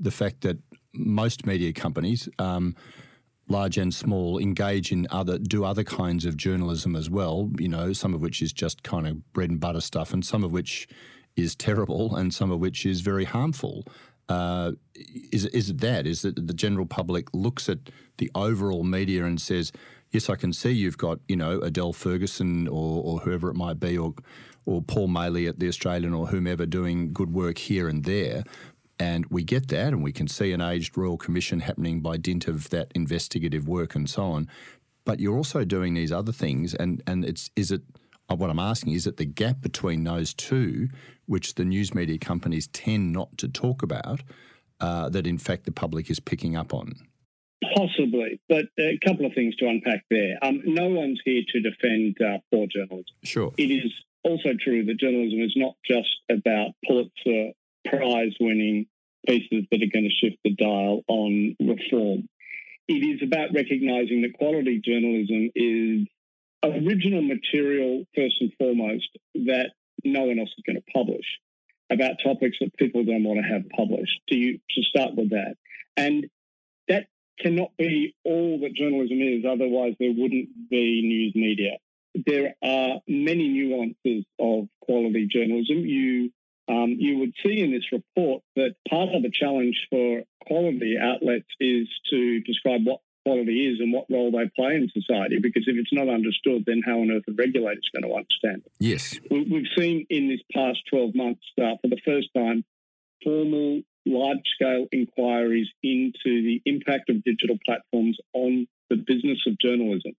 the 0.00 0.10
fact 0.10 0.40
that 0.42 0.58
most 0.94 1.44
media 1.44 1.72
companies 1.72 2.28
um, 2.38 2.74
large 3.48 3.78
and 3.78 3.94
small, 3.94 4.38
engage 4.38 4.92
in 4.92 5.06
other, 5.10 5.38
do 5.38 5.64
other 5.64 5.84
kinds 5.84 6.24
of 6.24 6.36
journalism 6.36 6.96
as 6.96 7.08
well. 7.08 7.50
You 7.58 7.68
know, 7.68 7.92
some 7.92 8.14
of 8.14 8.20
which 8.20 8.42
is 8.42 8.52
just 8.52 8.82
kind 8.82 9.06
of 9.06 9.32
bread 9.32 9.50
and 9.50 9.60
butter 9.60 9.80
stuff, 9.80 10.12
and 10.12 10.24
some 10.24 10.44
of 10.44 10.52
which 10.52 10.88
is 11.36 11.54
terrible, 11.54 12.16
and 12.16 12.32
some 12.32 12.50
of 12.50 12.60
which 12.60 12.86
is 12.86 13.00
very 13.00 13.24
harmful. 13.24 13.86
Uh, 14.28 14.72
is 15.32 15.46
is 15.46 15.70
it 15.70 15.78
that? 15.78 16.06
Is 16.06 16.22
that 16.22 16.46
the 16.46 16.54
general 16.54 16.86
public 16.86 17.32
looks 17.32 17.68
at 17.68 17.78
the 18.18 18.30
overall 18.34 18.82
media 18.82 19.24
and 19.24 19.40
says, 19.40 19.70
"Yes, 20.10 20.28
I 20.28 20.34
can 20.34 20.52
see 20.52 20.72
you've 20.72 20.98
got 20.98 21.20
you 21.28 21.36
know 21.36 21.60
Adele 21.60 21.92
Ferguson 21.92 22.66
or, 22.66 23.02
or 23.04 23.18
whoever 23.20 23.48
it 23.50 23.54
might 23.54 23.78
be, 23.78 23.96
or 23.96 24.14
or 24.64 24.82
Paul 24.82 25.08
Maley 25.08 25.48
at 25.48 25.60
the 25.60 25.68
Australian 25.68 26.12
or 26.12 26.26
whomever 26.26 26.66
doing 26.66 27.12
good 27.12 27.32
work 27.32 27.56
here 27.56 27.88
and 27.88 28.04
there, 28.04 28.42
and 28.98 29.26
we 29.26 29.44
get 29.44 29.68
that, 29.68 29.92
and 29.92 30.02
we 30.02 30.12
can 30.12 30.28
see 30.28 30.52
an 30.52 30.60
aged 30.60 30.96
Royal 30.96 31.16
Commission 31.16 31.60
happening 31.60 32.00
by 32.00 32.16
dint 32.16 32.48
of 32.48 32.70
that 32.70 32.92
investigative 32.94 33.68
work 33.68 33.94
and 33.94 34.08
so 34.08 34.24
on. 34.24 34.48
But 35.04 35.20
you're 35.20 35.36
also 35.36 35.64
doing 35.64 35.94
these 35.94 36.12
other 36.12 36.32
things, 36.32 36.74
and, 36.74 37.02
and 37.06 37.24
it's 37.24 37.50
is 37.56 37.70
it 37.70 37.82
uh, 38.28 38.34
what 38.34 38.50
I'm 38.50 38.58
asking 38.58 38.94
is 38.94 39.06
it 39.06 39.16
the 39.16 39.24
gap 39.24 39.60
between 39.60 40.04
those 40.04 40.34
two, 40.34 40.88
which 41.26 41.54
the 41.54 41.64
news 41.64 41.94
media 41.94 42.18
companies 42.18 42.66
tend 42.68 43.12
not 43.12 43.36
to 43.38 43.48
talk 43.48 43.82
about, 43.82 44.22
uh, 44.80 45.08
that 45.10 45.26
in 45.26 45.38
fact 45.38 45.64
the 45.64 45.72
public 45.72 46.10
is 46.10 46.20
picking 46.20 46.56
up 46.56 46.74
on? 46.74 46.94
Possibly, 47.74 48.40
but 48.48 48.66
a 48.78 48.98
couple 49.06 49.26
of 49.26 49.32
things 49.34 49.54
to 49.56 49.66
unpack 49.66 50.04
there. 50.10 50.36
Um, 50.42 50.60
no 50.64 50.88
one's 50.88 51.20
here 51.24 51.42
to 51.52 51.60
defend 51.60 52.16
uh, 52.20 52.38
poor 52.52 52.66
journalism. 52.66 53.04
Sure. 53.22 53.52
It 53.56 53.70
is 53.70 53.92
also 54.24 54.50
true 54.58 54.84
that 54.84 54.98
journalism 54.98 55.40
is 55.40 55.54
not 55.56 55.74
just 55.88 56.08
about 56.30 56.72
Pulitzer 56.86 57.52
prize 57.88 58.32
winning 58.40 58.86
pieces 59.26 59.64
that 59.70 59.82
are 59.82 59.92
going 59.92 60.08
to 60.08 60.10
shift 60.10 60.36
the 60.44 60.54
dial 60.54 61.02
on 61.08 61.56
reform. 61.60 62.28
It 62.88 63.02
is 63.02 63.22
about 63.22 63.52
recognizing 63.52 64.22
that 64.22 64.34
quality 64.34 64.80
journalism 64.84 65.50
is 65.54 66.06
original 66.62 67.22
material, 67.22 68.04
first 68.14 68.36
and 68.40 68.52
foremost, 68.58 69.08
that 69.34 69.70
no 70.04 70.24
one 70.24 70.38
else 70.38 70.52
is 70.56 70.64
going 70.64 70.76
to 70.76 70.92
publish 70.92 71.26
about 71.90 72.16
topics 72.22 72.58
that 72.60 72.76
people 72.76 73.04
don't 73.04 73.24
want 73.24 73.40
to 73.40 73.52
have 73.52 73.68
published. 73.70 74.20
To, 74.28 74.36
you, 74.36 74.58
to 74.70 74.82
start 74.82 75.14
with 75.14 75.30
that. 75.30 75.54
And 75.96 76.26
that 76.88 77.06
cannot 77.40 77.76
be 77.76 78.14
all 78.24 78.60
that 78.60 78.74
journalism 78.74 79.20
is, 79.20 79.44
otherwise, 79.44 79.94
there 79.98 80.12
wouldn't 80.16 80.48
be 80.70 81.02
news 81.02 81.32
media. 81.34 81.78
There 82.26 82.54
are 82.62 83.00
many 83.06 83.48
nuances 83.48 84.24
of 84.38 84.68
quality 84.80 85.26
journalism. 85.30 85.78
You 85.78 86.30
um, 86.68 86.96
you 86.98 87.18
would 87.18 87.32
see 87.44 87.60
in 87.60 87.70
this 87.70 87.92
report 87.92 88.42
that 88.56 88.74
part 88.88 89.10
of 89.14 89.22
the 89.22 89.30
challenge 89.30 89.86
for 89.88 90.22
quality 90.46 90.96
outlets 91.00 91.46
is 91.60 91.88
to 92.10 92.40
describe 92.40 92.84
what 92.84 93.00
quality 93.24 93.66
is 93.66 93.80
and 93.80 93.92
what 93.92 94.06
role 94.10 94.30
they 94.30 94.48
play 94.56 94.74
in 94.74 94.88
society. 94.92 95.38
Because 95.40 95.64
if 95.66 95.76
it's 95.76 95.92
not 95.92 96.08
understood, 96.08 96.64
then 96.66 96.82
how 96.84 97.00
on 97.00 97.10
earth 97.10 97.24
are 97.28 97.34
regulators 97.34 97.88
going 97.92 98.08
to 98.08 98.16
understand 98.16 98.62
it? 98.64 98.72
Yes. 98.78 99.18
We, 99.30 99.38
have 99.38 99.78
seen 99.78 100.06
in 100.10 100.28
this 100.28 100.40
past 100.52 100.78
12 100.90 101.14
months, 101.14 101.42
uh, 101.60 101.76
for 101.82 101.88
the 101.88 102.00
first 102.04 102.28
time, 102.36 102.64
formal 103.22 103.82
large 104.04 104.42
scale 104.54 104.86
inquiries 104.92 105.68
into 105.82 106.14
the 106.24 106.62
impact 106.64 107.10
of 107.10 107.22
digital 107.24 107.56
platforms 107.64 108.18
on 108.32 108.66
the 108.90 108.96
business 108.96 109.38
of 109.46 109.58
journalism. 109.58 110.12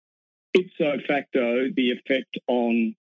Ipso 0.55 0.99
facto, 1.07 1.69
the 1.75 1.93
effect 1.93 2.39
on 2.49 2.97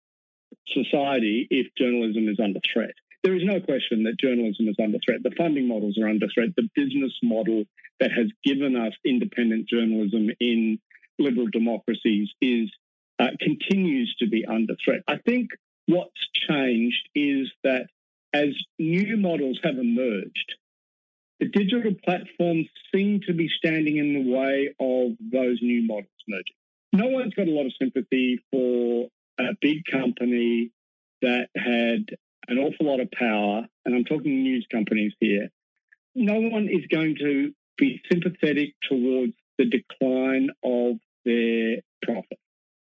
society 0.67 1.47
if 1.49 1.67
journalism 1.75 2.27
is 2.27 2.39
under 2.39 2.59
threat 2.71 2.93
there 3.25 3.35
is 3.35 3.43
no 3.43 3.59
question 3.59 4.03
that 4.03 4.19
journalism 4.19 4.67
is 4.67 4.75
under 4.79 4.99
threat. 5.03 5.23
The 5.23 5.33
funding 5.35 5.67
models 5.67 5.97
are 5.97 6.07
under 6.07 6.27
threat. 6.31 6.49
The 6.55 6.69
business 6.75 7.11
model 7.23 7.63
that 7.99 8.11
has 8.11 8.27
given 8.43 8.75
us 8.75 8.93
independent 9.03 9.67
journalism 9.67 10.29
in 10.39 10.77
liberal 11.17 11.47
democracies 11.51 12.29
is 12.39 12.69
uh, 13.17 13.29
continues 13.41 14.15
to 14.19 14.27
be 14.27 14.45
under 14.45 14.75
threat. 14.83 15.01
I 15.07 15.17
think 15.25 15.49
what's 15.87 16.11
changed 16.47 17.09
is 17.15 17.51
that 17.63 17.87
as 18.31 18.49
new 18.77 19.17
models 19.17 19.59
have 19.63 19.79
emerged, 19.79 20.55
the 21.39 21.47
digital 21.47 21.95
platforms 22.03 22.67
seem 22.93 23.21
to 23.25 23.33
be 23.33 23.49
standing 23.57 23.97
in 23.97 24.13
the 24.13 24.31
way 24.31 24.75
of 24.79 25.17
those 25.31 25.57
new 25.63 25.81
models 25.87 26.11
merging. 26.27 26.55
No 26.93 27.07
one's 27.07 27.33
got 27.33 27.47
a 27.47 27.51
lot 27.51 27.65
of 27.65 27.73
sympathy 27.81 28.39
for 28.51 29.07
a 29.39 29.55
big 29.59 29.83
company 29.91 30.69
that 31.23 31.47
had 31.55 32.05
an 32.47 32.57
awful 32.57 32.85
lot 32.85 32.99
of 32.99 33.11
power, 33.11 33.67
and 33.85 33.95
I'm 33.95 34.03
talking 34.03 34.43
news 34.43 34.65
companies 34.71 35.13
here, 35.19 35.49
no 36.15 36.39
one 36.39 36.67
is 36.69 36.85
going 36.91 37.15
to 37.19 37.53
be 37.77 38.01
sympathetic 38.11 38.73
towards 38.89 39.33
the 39.57 39.65
decline 39.65 40.49
of 40.63 40.97
their 41.25 41.77
profit. 42.01 42.39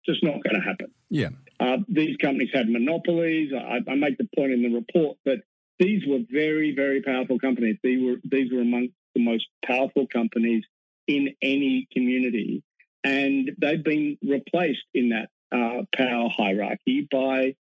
Just 0.05 0.23
not 0.23 0.43
going 0.43 0.55
to 0.55 0.61
happen. 0.61 0.91
Yeah. 1.09 1.29
Uh, 1.59 1.77
these 1.87 2.17
companies 2.17 2.49
had 2.53 2.67
monopolies. 2.69 3.51
I, 3.53 3.79
I, 3.89 3.95
make 3.95 4.17
the 4.17 4.27
point 4.35 4.51
in 4.51 4.63
the 4.63 4.69
report 4.69 5.17
that 5.25 5.43
these 5.77 6.01
were 6.07 6.19
very, 6.29 6.73
very 6.75 7.01
powerful 7.01 7.37
companies. 7.39 7.77
These 7.83 8.03
were 8.03 8.15
these 8.23 8.51
were 8.51 8.61
among 8.61 8.89
the 9.13 9.23
most 9.23 9.45
powerful 9.63 10.07
companies 10.07 10.63
in 11.07 11.35
any 11.41 11.87
community, 11.91 12.63
and 13.03 13.51
they've 13.59 13.83
been 13.83 14.17
replaced 14.23 14.85
in 14.95 15.09
that 15.09 15.29
uh, 15.51 15.83
power 15.95 16.29
hierarchy 16.35 17.07
by 17.11 17.55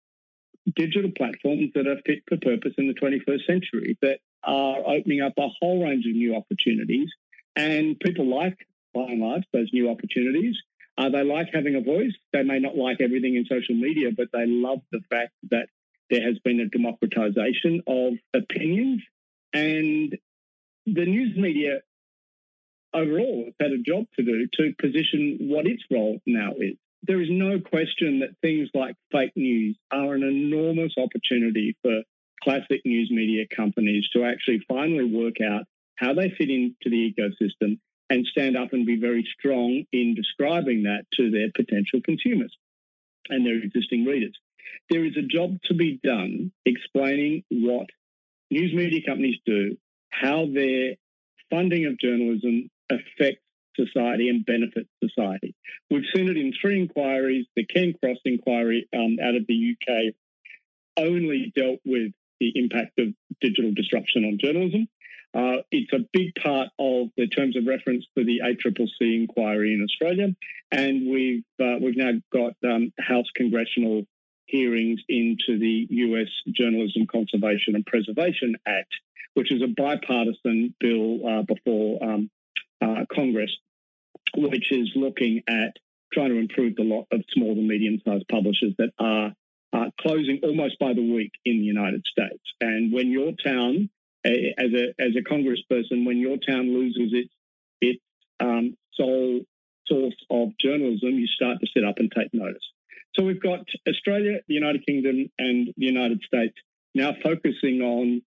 digital 0.75 1.11
platforms 1.17 1.71
that 1.75 1.87
are 1.87 2.01
fit 2.05 2.23
for 2.29 2.37
purpose 2.37 2.75
in 2.79 2.89
the 2.89 2.95
21st 2.95 3.47
century 3.47 3.99
that 4.03 4.19
are 4.43 4.79
opening 4.79 5.21
up 5.21 5.35
a 5.39 5.49
whole 5.61 5.85
range 5.85 6.07
of 6.07 6.13
new 6.13 6.35
opportunities. 6.35 7.09
And 7.55 7.99
people 7.99 8.27
like, 8.27 8.67
by 8.93 9.03
and 9.03 9.21
large, 9.21 9.45
those 9.53 9.71
new 9.73 9.91
opportunities. 9.91 10.57
Uh, 10.99 11.11
they 11.11 11.23
like 11.23 11.49
having 11.53 11.75
a 11.77 11.81
voice. 11.81 12.13
They 12.33 12.43
may 12.43 12.59
not 12.59 12.77
like 12.77 13.01
everything 13.01 13.37
in 13.37 13.45
social 13.45 13.75
media, 13.75 14.11
but 14.17 14.29
they 14.33 14.47
love 14.47 14.81
the 14.91 15.01
fact 15.11 15.33
that 15.51 15.69
there 16.11 16.23
has 16.23 16.39
been 16.39 16.61
a 16.61 16.67
democratization 16.67 17.83
of 17.87 18.15
opinions. 18.35 19.03
And 19.53 20.17
the 20.87 21.05
news 21.05 21.37
media 21.37 21.81
overall 22.95 23.45
has 23.45 23.55
had 23.61 23.73
a 23.73 23.79
job 23.79 24.07
to 24.17 24.23
do 24.23 24.47
to 24.55 24.75
position 24.79 25.39
what 25.41 25.67
its 25.67 25.83
role 25.91 26.21
now 26.27 26.53
is 26.59 26.77
there 27.07 27.21
is 27.21 27.29
no 27.31 27.61
question 27.61 28.21
that 28.21 28.37
things 28.43 28.69
like 28.75 28.97
fake 29.13 29.33
news 29.37 29.77
are 29.91 30.15
an 30.15 30.23
enormous 30.23 30.95
opportunity 30.97 31.77
for 31.83 32.03
classic 32.43 32.83
news 32.85 33.11
media 33.11 33.45
companies 33.55 34.09
to 34.13 34.25
actually 34.25 34.61
finally 34.69 35.05
work 35.05 35.41
out 35.41 35.65
how 35.97 36.15
they 36.15 36.31
fit 36.31 36.51
into 36.51 36.75
the 36.85 37.13
ecosystem 37.13 37.79
and 38.11 38.27
stand 38.27 38.57
up 38.57 38.73
and 38.73 38.87
be 38.87 39.01
very 39.01 39.27
strong 39.39 39.85
in 39.93 40.15
describing 40.15 40.85
that 40.85 41.05
to 41.13 41.31
their 41.31 41.49
potential 41.55 42.01
consumers 42.05 42.57
and 43.29 43.45
their 43.45 43.57
existing 43.57 44.05
readers. 44.05 44.39
There 44.91 45.05
is 45.05 45.17
a 45.17 45.23
job 45.23 45.59
to 45.65 45.75
be 45.75 45.99
done 46.03 46.53
explaining 46.65 47.45
what 47.51 47.87
news 48.51 48.73
media 48.75 49.01
companies 49.07 49.39
do, 49.45 49.77
how 50.11 50.47
their 50.53 50.95
funding 51.51 51.87
of 51.87 51.99
journalism 51.99 52.71
affects 52.91 53.43
society 53.77 54.29
and 54.29 54.45
benefit 54.45 54.89
society. 55.03 55.55
We've 55.91 56.05
seen 56.15 56.29
it 56.29 56.37
in 56.37 56.53
three 56.61 56.81
inquiries. 56.81 57.47
The 57.55 57.67
Cairncross 57.67 58.19
inquiry 58.25 58.89
um, 58.95 59.19
out 59.23 59.35
of 59.35 59.47
the 59.47 59.77
UK 59.77 60.15
only 60.97 61.53
dealt 61.55 61.81
with 61.85 62.13
the 62.41 62.53
impact 62.55 62.99
of 62.99 63.09
digital 63.41 63.73
disruption 63.73 64.25
on 64.25 64.39
journalism. 64.41 64.89
Uh, 65.35 65.63
it's 65.71 65.93
a 65.93 66.07
big 66.13 66.35
part 66.43 66.69
of 66.79 67.09
the 67.17 67.27
terms 67.27 67.57
of 67.57 67.67
reference 67.67 68.07
for 68.15 68.25
the 68.25 68.41
ACCC 68.41 69.21
inquiry 69.21 69.75
in 69.75 69.83
Australia, 69.83 70.35
and 70.73 71.11
we've 71.11 71.45
uh, 71.61 71.77
we've 71.81 71.97
now 71.97 72.13
got 72.33 72.55
um, 72.65 72.93
House 72.99 73.27
congressional 73.35 74.05
hearings 74.47 75.01
into 75.09 75.59
the 75.59 75.87
US 75.91 76.29
Journalism 76.53 77.07
Competition 77.07 77.75
and 77.75 77.85
Preservation 77.85 78.57
Act, 78.67 78.95
which 79.35 79.53
is 79.53 79.61
a 79.63 79.67
bipartisan 79.67 80.75
bill 80.81 81.27
uh, 81.27 81.43
before 81.43 82.03
um, 82.03 82.31
uh, 82.81 83.05
Congress 83.13 83.51
which 84.35 84.73
is 84.73 84.91
looking 84.95 85.43
at 85.49 85.77
trying 86.13 86.31
to 86.31 86.39
improve 86.39 86.77
the 86.77 86.83
lot 86.83 87.07
of 87.13 87.23
small 87.33 87.53
and 87.53 87.67
medium 87.67 88.01
sized 88.07 88.29
publishers 88.29 88.75
that 88.79 88.91
are 88.99 89.33
uh, 89.73 89.91
closing 90.01 90.41
almost 90.43 90.79
by 90.79 90.93
the 90.95 91.13
week 91.15 91.33
in 91.45 91.59
the 91.59 91.65
United 91.65 92.05
States. 92.07 92.43
And 92.61 92.93
when 92.93 93.11
your 93.11 93.33
town, 93.33 93.91
as 94.25 94.73
a 94.75 94.95
as 94.99 95.15
a 95.17 95.23
congressperson, 95.23 96.07
when 96.07 96.19
your 96.19 96.37
town 96.37 96.73
loses 96.73 97.13
its 97.13 97.33
its 97.81 98.03
um, 98.41 98.77
sole 98.95 99.41
source 99.87 100.17
of 100.31 100.49
journalism, 100.59 101.11
you 101.11 101.27
start 101.27 101.59
to 101.61 101.67
sit 101.75 101.85
up 101.85 101.99
and 101.99 102.11
take 102.11 102.33
notice. 102.33 102.63
So 103.15 103.25
we've 103.25 103.43
got 103.43 103.61
Australia, 103.89 104.41
the 104.49 104.55
United 104.55 104.85
Kingdom, 104.87 105.31
and 105.39 105.69
the 105.77 105.87
United 105.87 106.23
States 106.27 106.55
now 106.95 107.13
focusing 107.23 107.81
on 107.83 108.23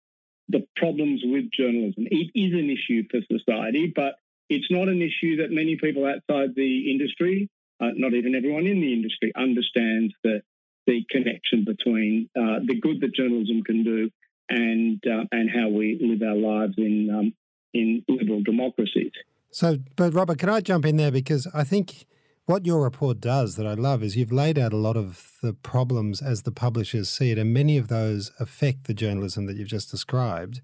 the 0.49 0.67
problems 0.77 1.21
with 1.25 1.51
journalism. 1.51 2.07
It 2.11 2.31
is 2.35 2.53
an 2.55 2.71
issue 2.71 3.05
for 3.11 3.21
society, 3.31 3.93
but 3.95 4.15
it's 4.49 4.71
not 4.71 4.89
an 4.89 5.03
issue 5.03 5.37
that 5.37 5.51
many 5.51 5.77
people 5.77 6.07
outside 6.07 6.55
the 6.55 6.91
industry, 6.91 7.49
uh, 7.81 7.89
not 7.95 8.15
even 8.15 8.35
everyone 8.35 8.67
in 8.67 8.81
the 8.81 8.93
industry, 8.93 9.33
understands 9.37 10.15
the 10.25 10.43
the 10.87 11.05
connection 11.11 11.65
between 11.67 12.31
uh, 12.35 12.61
the 12.67 12.81
good 12.81 13.01
that 13.03 13.15
journalism 13.15 13.63
can 13.63 13.85
do 13.85 14.11
and 14.49 15.03
uh, 15.07 15.25
and 15.31 15.51
how 15.51 15.69
we 15.69 15.99
live 16.01 16.23
our 16.27 16.35
lives 16.35 16.75
in 16.79 17.11
um, 17.11 17.35
in 17.75 18.03
liberal 18.09 18.43
democracies. 18.43 19.13
So, 19.51 19.79
but 19.97 20.15
Robert, 20.15 20.39
can 20.39 20.49
I 20.49 20.61
jump 20.61 20.85
in 20.85 20.97
there 20.97 21.11
because 21.11 21.47
I 21.55 21.65
think 21.65 22.07
what 22.47 22.65
your 22.65 22.83
report 22.83 23.21
does 23.21 23.57
that 23.57 23.67
I 23.67 23.75
love 23.75 24.03
is 24.03 24.17
you've 24.17 24.33
laid 24.33 24.59
out 24.59 24.73
a 24.73 24.79
lot 24.79 24.97
of 24.97 25.33
the 25.43 25.53
problems 25.53 26.23
as 26.23 26.43
the 26.43 26.51
publishers 26.51 27.11
see 27.11 27.31
it, 27.31 27.39
and 27.39 27.53
many 27.53 27.77
of 27.77 27.89
those 27.89 28.33
affect 28.41 28.85
the 28.85 28.95
journalism 28.95 29.47
that 29.47 29.57
you've 29.57 29.69
just 29.69 29.91
described. 29.91 30.63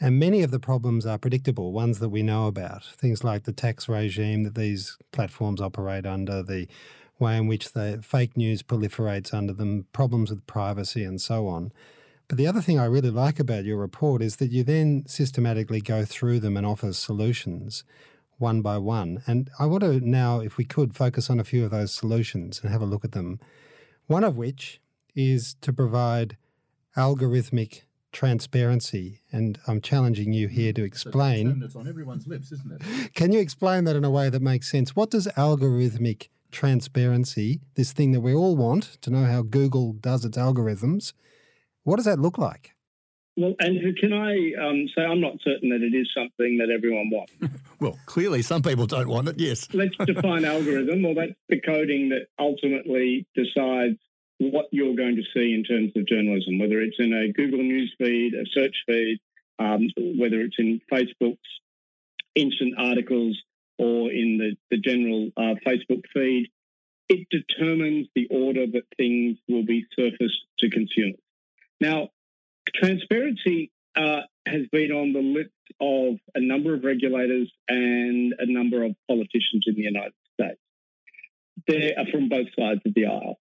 And 0.00 0.18
many 0.18 0.42
of 0.42 0.52
the 0.52 0.60
problems 0.60 1.06
are 1.06 1.18
predictable, 1.18 1.72
ones 1.72 1.98
that 1.98 2.10
we 2.10 2.22
know 2.22 2.46
about. 2.46 2.84
Things 2.84 3.24
like 3.24 3.44
the 3.44 3.52
tax 3.52 3.88
regime 3.88 4.44
that 4.44 4.54
these 4.54 4.96
platforms 5.10 5.60
operate 5.60 6.06
under, 6.06 6.42
the 6.42 6.68
way 7.18 7.36
in 7.36 7.48
which 7.48 7.72
the 7.72 8.00
fake 8.02 8.36
news 8.36 8.62
proliferates 8.62 9.34
under 9.34 9.52
them, 9.52 9.86
problems 9.92 10.30
with 10.30 10.46
privacy, 10.46 11.02
and 11.02 11.20
so 11.20 11.48
on. 11.48 11.72
But 12.28 12.38
the 12.38 12.46
other 12.46 12.60
thing 12.60 12.78
I 12.78 12.84
really 12.84 13.10
like 13.10 13.40
about 13.40 13.64
your 13.64 13.78
report 13.78 14.22
is 14.22 14.36
that 14.36 14.52
you 14.52 14.62
then 14.62 15.04
systematically 15.06 15.80
go 15.80 16.04
through 16.04 16.40
them 16.40 16.56
and 16.56 16.66
offer 16.66 16.92
solutions 16.92 17.84
one 18.36 18.62
by 18.62 18.78
one. 18.78 19.22
And 19.26 19.50
I 19.58 19.66
want 19.66 19.82
to 19.82 20.00
now, 20.00 20.40
if 20.40 20.56
we 20.56 20.64
could, 20.64 20.94
focus 20.94 21.28
on 21.28 21.40
a 21.40 21.44
few 21.44 21.64
of 21.64 21.72
those 21.72 21.92
solutions 21.92 22.60
and 22.62 22.70
have 22.70 22.82
a 22.82 22.86
look 22.86 23.04
at 23.04 23.12
them. 23.12 23.40
One 24.06 24.22
of 24.22 24.36
which 24.36 24.80
is 25.16 25.54
to 25.62 25.72
provide 25.72 26.36
algorithmic 26.96 27.82
transparency. 28.12 29.20
And 29.32 29.58
I'm 29.66 29.80
challenging 29.80 30.32
you 30.32 30.48
here 30.48 30.72
to 30.72 30.82
explain. 30.82 31.60
That's 31.60 31.76
on 31.76 31.88
everyone's 31.88 32.26
lips, 32.26 32.52
isn't 32.52 32.72
it? 32.72 33.14
Can 33.14 33.32
you 33.32 33.40
explain 33.40 33.84
that 33.84 33.96
in 33.96 34.04
a 34.04 34.10
way 34.10 34.30
that 34.30 34.42
makes 34.42 34.70
sense? 34.70 34.96
What 34.96 35.10
does 35.10 35.26
algorithmic 35.36 36.28
transparency, 36.50 37.60
this 37.74 37.92
thing 37.92 38.12
that 38.12 38.20
we 38.20 38.34
all 38.34 38.56
want 38.56 38.98
to 39.02 39.10
know 39.10 39.24
how 39.24 39.42
Google 39.42 39.92
does 39.92 40.24
its 40.24 40.38
algorithms, 40.38 41.12
what 41.84 41.96
does 41.96 42.04
that 42.04 42.18
look 42.18 42.38
like? 42.38 42.74
Well, 43.36 43.54
Andrew, 43.60 43.92
can 43.94 44.12
I 44.12 44.34
um, 44.60 44.88
say 44.96 45.04
I'm 45.04 45.20
not 45.20 45.34
certain 45.44 45.68
that 45.68 45.80
it 45.80 45.96
is 45.96 46.10
something 46.12 46.58
that 46.58 46.70
everyone 46.74 47.08
wants? 47.10 47.32
well, 47.80 47.96
clearly 48.06 48.42
some 48.42 48.62
people 48.62 48.86
don't 48.86 49.08
want 49.08 49.28
it, 49.28 49.38
yes. 49.38 49.68
Let's 49.72 49.94
define 50.06 50.44
algorithm. 50.44 51.02
Well, 51.04 51.14
that's 51.14 51.38
the 51.48 51.60
coding 51.60 52.08
that 52.08 52.26
ultimately 52.38 53.26
decides 53.36 53.98
what 54.38 54.66
you're 54.70 54.94
going 54.94 55.16
to 55.16 55.22
see 55.34 55.52
in 55.52 55.64
terms 55.64 55.92
of 55.96 56.06
journalism, 56.06 56.58
whether 56.58 56.80
it's 56.80 56.98
in 56.98 57.12
a 57.12 57.32
Google 57.32 57.62
News 57.62 57.94
feed, 57.98 58.34
a 58.34 58.46
search 58.46 58.76
feed, 58.86 59.18
um, 59.58 59.88
whether 59.96 60.40
it's 60.40 60.56
in 60.58 60.80
Facebook's 60.90 61.38
instant 62.34 62.74
articles 62.78 63.40
or 63.78 64.10
in 64.10 64.38
the, 64.38 64.56
the 64.70 64.78
general 64.78 65.30
uh, 65.36 65.54
Facebook 65.66 66.02
feed. 66.14 66.48
It 67.08 67.26
determines 67.30 68.08
the 68.14 68.28
order 68.30 68.66
that 68.66 68.84
things 68.96 69.38
will 69.48 69.64
be 69.64 69.86
surfaced 69.98 70.42
to 70.58 70.70
consumers. 70.70 71.20
Now, 71.80 72.08
transparency 72.74 73.70
uh, 73.96 74.20
has 74.46 74.66
been 74.70 74.92
on 74.92 75.12
the 75.12 75.20
lips 75.20 75.50
of 75.80 76.18
a 76.34 76.40
number 76.40 76.74
of 76.74 76.84
regulators 76.84 77.50
and 77.68 78.34
a 78.38 78.46
number 78.46 78.84
of 78.84 78.94
politicians 79.08 79.64
in 79.66 79.74
the 79.74 79.82
United 79.82 80.12
States. 80.34 80.60
They 81.66 81.94
are 81.94 82.06
from 82.10 82.28
both 82.28 82.48
sides 82.58 82.80
of 82.86 82.94
the 82.94 83.06
aisle. 83.06 83.38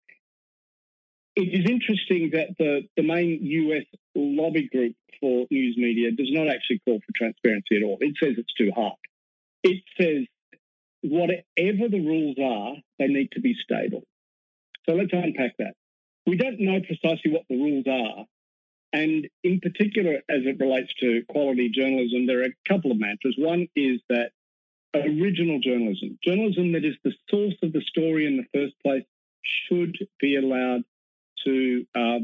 It 1.36 1.54
is 1.54 1.70
interesting 1.70 2.32
that 2.34 2.56
the, 2.58 2.88
the 2.96 3.04
main 3.04 3.40
US 3.42 3.86
lobby 4.16 4.70
group 4.70 4.96
for 5.20 5.46
news 5.52 5.76
media 5.78 6.12
does 6.12 6.32
not 6.32 6.48
actually 6.48 6.80
call 6.86 7.00
for 7.00 7.12
transparency 7.16 7.78
at 7.78 7.84
all. 7.84 7.98
It 8.00 8.16
says 8.22 8.36
it's 8.38 8.54
too 8.54 8.72
hard. 8.76 8.94
It 9.64 9.84
says 10.00 10.26
whatever 11.02 11.90
the 11.90 12.00
rules 12.00 12.38
are, 12.42 12.76
they 13.00 13.08
need 13.08 13.32
to 13.34 13.42
be 13.42 13.56
stable. 13.62 14.04
So 14.88 14.96
let's 14.96 15.12
unpack 15.12 15.58
that. 15.60 15.74
We 16.26 16.38
don't 16.38 16.60
know 16.60 16.80
precisely 16.82 17.32
what 17.32 17.44
the 17.50 17.58
rules 17.58 17.86
are, 17.88 18.26
and 18.94 19.28
in 19.44 19.60
particular, 19.60 20.16
as 20.30 20.42
it 20.46 20.60
relates 20.60 20.94
to 21.02 21.24
quality 21.28 21.70
journalism, 21.70 22.26
there 22.26 22.42
are 22.42 22.46
a 22.46 22.56
couple 22.68 22.92
of 22.92 23.00
mantras. 23.00 23.36
One 23.38 23.68
is 23.76 24.00
that 24.10 24.32
original 24.96 25.60
journalism, 25.60 26.18
journalism 26.24 26.72
that 26.72 26.86
is 26.86 26.96
the 27.04 27.14
source 27.30 27.56
of 27.62 27.74
the 27.74 27.82
story 27.82 28.26
in 28.26 28.38
the 28.38 28.48
first 28.58 28.74
place, 28.84 29.04
should 29.68 29.98
be 30.20 30.38
allowed 30.38 30.84
to 31.46 31.86
uh, 31.96 32.20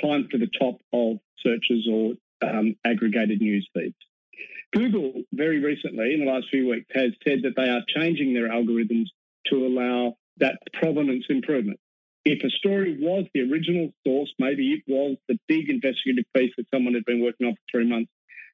climb 0.00 0.28
to 0.30 0.38
the 0.38 0.48
top 0.58 0.76
of 0.92 1.18
searches 1.38 1.88
or 1.90 2.14
um, 2.42 2.76
aggregated 2.84 3.40
news 3.40 3.68
feeds. 3.74 3.96
Google, 4.72 5.22
very 5.32 5.58
recently, 5.58 6.14
in 6.14 6.20
the 6.20 6.30
last 6.30 6.46
few 6.50 6.68
weeks, 6.68 6.86
has 6.94 7.12
said 7.26 7.42
that 7.42 7.56
they 7.56 7.68
are 7.68 7.82
changing 7.88 8.34
their 8.34 8.48
algorithms 8.48 9.06
to 9.46 9.66
allow 9.66 10.16
that 10.38 10.58
provenance 10.72 11.24
improvement 11.28 11.80
if 12.24 12.44
a 12.44 12.50
story 12.50 12.98
was 13.00 13.24
the 13.32 13.50
original 13.50 13.92
source, 14.06 14.32
maybe 14.38 14.72
it 14.72 14.82
was 14.86 15.16
the 15.28 15.38
big 15.48 15.70
investigative 15.70 16.24
piece 16.34 16.52
that 16.56 16.66
someone 16.72 16.94
had 16.94 17.04
been 17.04 17.22
working 17.22 17.46
on 17.46 17.54
for 17.54 17.60
three 17.70 17.88
months, 17.88 18.10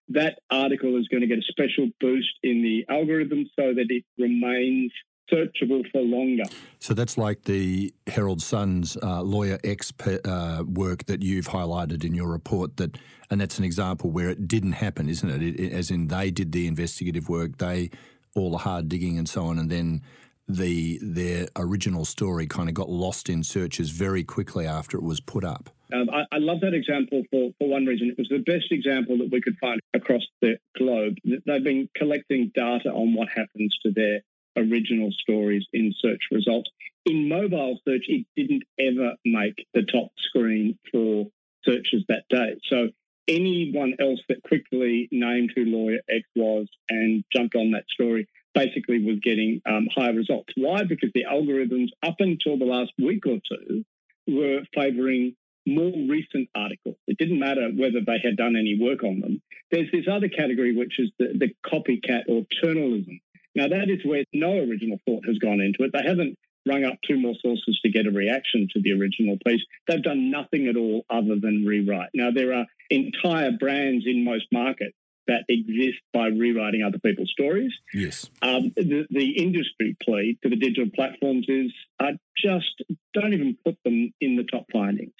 that 0.08 0.38
article 0.50 0.96
is 0.98 1.08
going 1.08 1.22
to 1.22 1.26
get 1.26 1.38
a 1.38 1.42
special 1.42 1.88
boost 2.00 2.32
in 2.42 2.62
the 2.62 2.86
algorithm 2.88 3.44
so 3.58 3.74
that 3.74 3.86
it 3.88 4.04
remains 4.18 4.92
searchable 5.32 5.88
for 5.90 6.00
longer. 6.00 6.44
So 6.78 6.94
that's 6.94 7.18
like 7.18 7.42
the 7.42 7.92
Herald 8.06 8.42
Sun's 8.42 8.96
uh, 9.02 9.22
lawyer 9.22 9.58
X 9.64 9.92
uh, 10.24 10.64
work 10.66 11.06
that 11.06 11.22
you've 11.22 11.48
highlighted 11.48 12.04
in 12.04 12.14
your 12.14 12.28
report. 12.28 12.76
That 12.76 12.98
and 13.30 13.40
that's 13.40 13.58
an 13.58 13.64
example 13.64 14.10
where 14.10 14.28
it 14.28 14.46
didn't 14.46 14.72
happen, 14.72 15.08
isn't 15.08 15.28
it? 15.28 15.42
it, 15.42 15.60
it 15.60 15.72
as 15.72 15.90
in 15.90 16.08
they 16.08 16.30
did 16.30 16.52
the 16.52 16.66
investigative 16.66 17.28
work, 17.28 17.58
they 17.58 17.90
all 18.34 18.50
the 18.50 18.58
hard 18.58 18.88
digging 18.88 19.18
and 19.18 19.28
so 19.28 19.46
on, 19.46 19.58
and 19.58 19.70
then 19.70 20.02
the 20.48 20.98
their 21.02 21.48
original 21.56 22.04
story 22.04 22.46
kind 22.46 22.68
of 22.68 22.74
got 22.74 22.88
lost 22.88 23.28
in 23.28 23.42
searches 23.42 23.90
very 23.90 24.22
quickly 24.22 24.66
after 24.66 24.96
it 24.96 25.02
was 25.02 25.20
put 25.20 25.44
up. 25.44 25.70
Um, 25.92 26.08
I, 26.10 26.24
I, 26.32 26.38
love 26.38 26.60
that 26.62 26.74
example 26.74 27.22
for, 27.30 27.50
for 27.58 27.68
one 27.68 27.86
reason. 27.86 28.08
It 28.08 28.18
was 28.18 28.28
the 28.28 28.38
best 28.38 28.72
example 28.72 29.18
that 29.18 29.30
we 29.30 29.40
could 29.40 29.56
find 29.60 29.80
across 29.94 30.22
the 30.42 30.58
globe. 30.76 31.14
They've 31.24 31.62
been 31.62 31.88
collecting 31.96 32.50
data 32.54 32.90
on 32.90 33.14
what 33.14 33.28
happens 33.28 33.76
to 33.84 33.92
their 33.92 34.20
original 34.56 35.10
stories 35.12 35.64
in 35.72 35.92
search 35.98 36.22
results. 36.30 36.70
In 37.04 37.28
mobile 37.28 37.78
search, 37.86 38.04
it 38.08 38.26
didn't 38.36 38.64
ever 38.78 39.14
make 39.24 39.66
the 39.74 39.82
top 39.82 40.10
screen 40.18 40.78
for 40.90 41.26
searches 41.64 42.04
that 42.08 42.24
day. 42.30 42.56
So 42.68 42.88
anyone 43.28 43.94
else 44.00 44.20
that 44.28 44.42
quickly 44.42 45.08
named 45.10 45.52
who 45.54 45.64
lawyer 45.64 45.98
X 46.08 46.22
was 46.34 46.68
and 46.88 47.24
jumped 47.34 47.54
on 47.54 47.72
that 47.72 47.84
story 47.88 48.28
basically 48.54 49.04
was 49.04 49.18
getting 49.22 49.60
um, 49.66 49.86
higher 49.94 50.14
results. 50.14 50.52
Why? 50.56 50.82
Because 50.84 51.10
the 51.14 51.24
algorithms 51.30 51.88
up 52.02 52.16
until 52.20 52.58
the 52.58 52.64
last 52.64 52.92
week 52.98 53.26
or 53.26 53.38
two 53.48 53.84
were 54.26 54.62
favoring 54.74 55.36
more 55.66 55.92
recent 56.08 56.48
articles. 56.54 56.96
It 57.06 57.18
didn't 57.18 57.40
matter 57.40 57.68
whether 57.74 58.00
they 58.04 58.18
had 58.22 58.36
done 58.36 58.56
any 58.56 58.78
work 58.80 59.02
on 59.02 59.20
them. 59.20 59.42
There's 59.70 59.90
this 59.92 60.06
other 60.10 60.28
category, 60.28 60.76
which 60.76 60.98
is 60.98 61.10
the, 61.18 61.34
the 61.34 61.54
copycat 61.68 62.28
or 62.28 62.46
journalism. 62.62 63.20
Now, 63.56 63.68
that 63.68 63.88
is 63.88 64.04
where 64.04 64.24
no 64.32 64.52
original 64.52 65.00
thought 65.06 65.24
has 65.26 65.38
gone 65.38 65.60
into 65.60 65.82
it. 65.82 65.90
They 65.92 66.06
haven't 66.06 66.36
rung 66.66 66.84
up 66.84 66.98
two 67.06 67.18
more 67.18 67.34
sources 67.40 67.80
to 67.82 67.90
get 67.90 68.06
a 68.06 68.10
reaction 68.10 68.68
to 68.74 68.80
the 68.80 68.92
original 68.92 69.38
piece. 69.46 69.62
They've 69.88 70.02
done 70.02 70.30
nothing 70.30 70.66
at 70.66 70.76
all 70.76 71.04
other 71.08 71.36
than 71.40 71.64
rewrite. 71.66 72.10
Now, 72.12 72.30
there 72.30 72.52
are 72.52 72.66
entire 72.90 73.52
brands 73.52 74.04
in 74.06 74.24
most 74.24 74.46
markets 74.52 74.94
that 75.26 75.44
exist 75.48 75.98
by 76.12 76.26
rewriting 76.26 76.82
other 76.82 76.98
people's 76.98 77.30
stories. 77.30 77.72
Yes. 77.92 78.30
Um, 78.42 78.72
the, 78.76 79.06
the, 79.10 79.42
industry 79.42 79.96
plea 80.00 80.38
to 80.42 80.48
the 80.48 80.56
digital 80.56 80.88
platforms 80.94 81.46
is 81.48 81.72
uh, 81.98 82.12
just 82.36 82.82
don't 83.12 83.32
even 83.32 83.56
put 83.64 83.76
them 83.84 84.12
in 84.20 84.36
the 84.36 84.44
top 84.44 84.66
findings. 84.72 85.14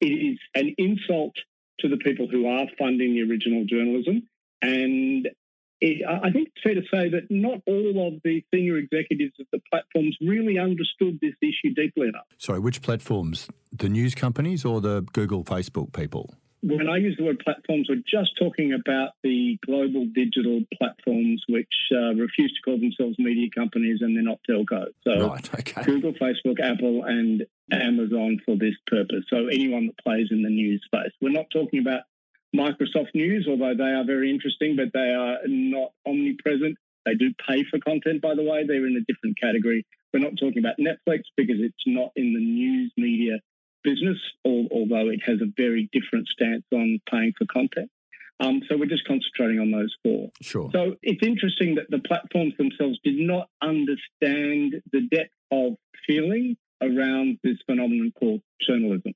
It 0.00 0.06
is 0.06 0.38
an 0.54 0.74
insult 0.76 1.34
to 1.80 1.88
the 1.88 1.96
people 1.96 2.28
who 2.28 2.46
are 2.46 2.66
funding 2.78 3.14
the 3.14 3.22
original 3.22 3.64
journalism. 3.64 4.28
And 4.60 5.28
it, 5.80 6.04
I 6.06 6.30
think 6.30 6.48
it's 6.48 6.62
fair 6.62 6.74
to 6.74 6.82
say 6.92 7.08
that 7.10 7.30
not 7.30 7.60
all 7.66 8.08
of 8.08 8.20
the 8.24 8.44
senior 8.52 8.76
executives 8.76 9.34
of 9.38 9.46
the 9.52 9.60
platforms 9.70 10.16
really 10.20 10.58
understood 10.58 11.18
this 11.20 11.34
issue 11.42 11.74
deeply 11.74 12.08
enough. 12.08 12.26
Sorry, 12.38 12.58
which 12.58 12.82
platforms? 12.82 13.48
The 13.72 13.88
news 13.88 14.14
companies 14.14 14.64
or 14.64 14.80
the 14.80 15.02
Google, 15.12 15.44
Facebook 15.44 15.92
people? 15.92 16.34
when 16.62 16.88
I 16.88 16.96
use 16.96 17.16
the 17.16 17.24
word 17.24 17.40
platforms, 17.44 17.88
we're 17.88 18.02
just 18.06 18.36
talking 18.36 18.72
about 18.72 19.10
the 19.22 19.58
global 19.64 20.06
digital 20.06 20.60
platforms 20.76 21.44
which 21.48 21.72
uh, 21.92 22.14
refuse 22.14 22.52
to 22.52 22.62
call 22.64 22.78
themselves 22.78 23.16
media 23.18 23.48
companies 23.54 23.98
and 24.00 24.16
they're 24.16 24.24
not 24.24 24.40
telcos. 24.48 24.92
So 25.04 25.28
right, 25.28 25.54
okay. 25.54 25.82
Google, 25.84 26.12
Facebook, 26.14 26.60
Apple, 26.60 27.04
and 27.04 27.44
Amazon 27.70 28.40
for 28.44 28.56
this 28.56 28.74
purpose. 28.86 29.24
So 29.30 29.46
anyone 29.46 29.86
that 29.86 29.98
plays 29.98 30.28
in 30.30 30.42
the 30.42 30.50
news 30.50 30.82
space. 30.84 31.12
We're 31.20 31.30
not 31.30 31.46
talking 31.52 31.80
about 31.80 32.02
Microsoft 32.54 33.14
News, 33.14 33.46
although 33.48 33.74
they 33.76 33.90
are 33.90 34.04
very 34.04 34.30
interesting, 34.30 34.76
but 34.76 34.92
they 34.92 35.10
are 35.10 35.38
not 35.46 35.92
omnipresent. 36.06 36.76
They 37.04 37.14
do 37.14 37.32
pay 37.46 37.64
for 37.64 37.78
content, 37.78 38.22
by 38.22 38.34
the 38.34 38.42
way. 38.42 38.64
They're 38.66 38.86
in 38.86 38.96
a 38.96 39.12
different 39.12 39.38
category. 39.40 39.86
We're 40.12 40.20
not 40.20 40.38
talking 40.38 40.58
about 40.58 40.76
Netflix 40.78 41.22
because 41.36 41.56
it's 41.58 41.84
not 41.86 42.10
in 42.16 42.32
the 42.32 42.40
news 42.40 42.92
media 42.96 43.38
business, 43.84 44.18
although 44.44 45.08
it 45.08 45.20
has 45.24 45.40
a 45.40 45.52
very 45.56 45.88
different 45.92 46.28
stance 46.28 46.64
on 46.72 46.98
paying 47.10 47.32
for 47.38 47.46
content. 47.46 47.90
Um, 48.40 48.62
so 48.68 48.76
we're 48.76 48.86
just 48.86 49.04
concentrating 49.04 49.58
on 49.58 49.70
those 49.70 49.94
four. 50.02 50.30
Sure. 50.40 50.70
So 50.72 50.94
it's 51.02 51.26
interesting 51.26 51.74
that 51.74 51.86
the 51.90 51.98
platforms 51.98 52.54
themselves 52.56 52.98
did 53.02 53.16
not 53.18 53.48
understand 53.60 54.80
the 54.92 55.08
depth 55.10 55.34
of 55.50 55.74
feeling 56.06 56.56
around 56.80 57.38
this 57.42 57.56
phenomenon 57.66 58.12
called 58.18 58.40
journalism. 58.60 59.12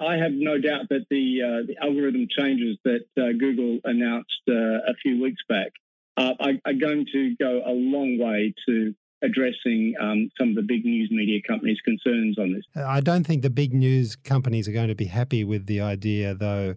I 0.00 0.16
have 0.16 0.32
no 0.32 0.58
doubt 0.58 0.88
that 0.90 1.06
the, 1.10 1.42
uh, 1.42 1.66
the 1.66 1.76
algorithm 1.82 2.26
changes 2.30 2.78
that 2.84 3.04
uh, 3.18 3.32
Google 3.38 3.78
announced 3.84 4.40
uh, 4.48 4.54
a 4.54 4.94
few 5.02 5.22
weeks 5.22 5.42
back 5.48 5.72
are, 6.16 6.34
are, 6.64 6.72
going 6.72 7.06
to 7.12 7.36
go 7.36 7.62
a 7.64 7.72
long 7.72 8.18
way 8.18 8.54
to 8.66 8.94
addressing 9.22 9.94
um, 10.00 10.30
some 10.38 10.50
of 10.50 10.54
the 10.54 10.62
big 10.62 10.84
news 10.84 11.10
media 11.10 11.40
companies' 11.46 11.80
concerns 11.84 12.38
on 12.38 12.52
this. 12.54 12.64
I 12.76 13.00
don't 13.00 13.26
think 13.26 13.42
the 13.42 13.50
big 13.50 13.74
news 13.74 14.16
companies 14.16 14.66
are 14.68 14.72
going 14.72 14.88
to 14.88 14.94
be 14.94 15.06
happy 15.06 15.44
with 15.44 15.66
the 15.66 15.80
idea, 15.80 16.34
though, 16.34 16.76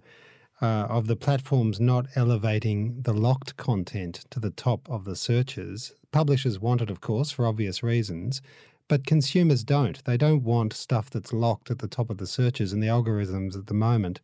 uh, 0.62 0.88
of 0.89 1.07
the 1.07 1.15
platforms 1.15 1.79
not 1.79 2.07
elevating 2.15 3.01
the 3.01 3.13
locked 3.13 3.57
content 3.57 4.25
to 4.31 4.39
the 4.39 4.51
top 4.51 4.89
of 4.89 5.05
the 5.05 5.15
searches. 5.15 5.93
Publishers 6.12 6.59
want 6.59 6.81
it, 6.81 6.89
of 6.89 7.01
course, 7.01 7.31
for 7.31 7.47
obvious 7.47 7.81
reasons, 7.81 8.41
but 8.88 9.06
consumers 9.06 9.63
don't. 9.63 10.04
They 10.06 10.17
don't 10.17 10.43
want 10.43 10.74
stuff 10.74 11.10
that's 11.10 11.34
locked 11.34 11.72
at 11.72 11.80
the 11.80 11.88
top 11.88 12.10
of 12.10 12.17
the 12.17 12.28
searches, 12.28 12.74
and 12.74 12.82
the 12.82 12.88
algorithms 12.88 13.58
at 13.58 13.67
the 13.67 13.74
moment 13.74 14.22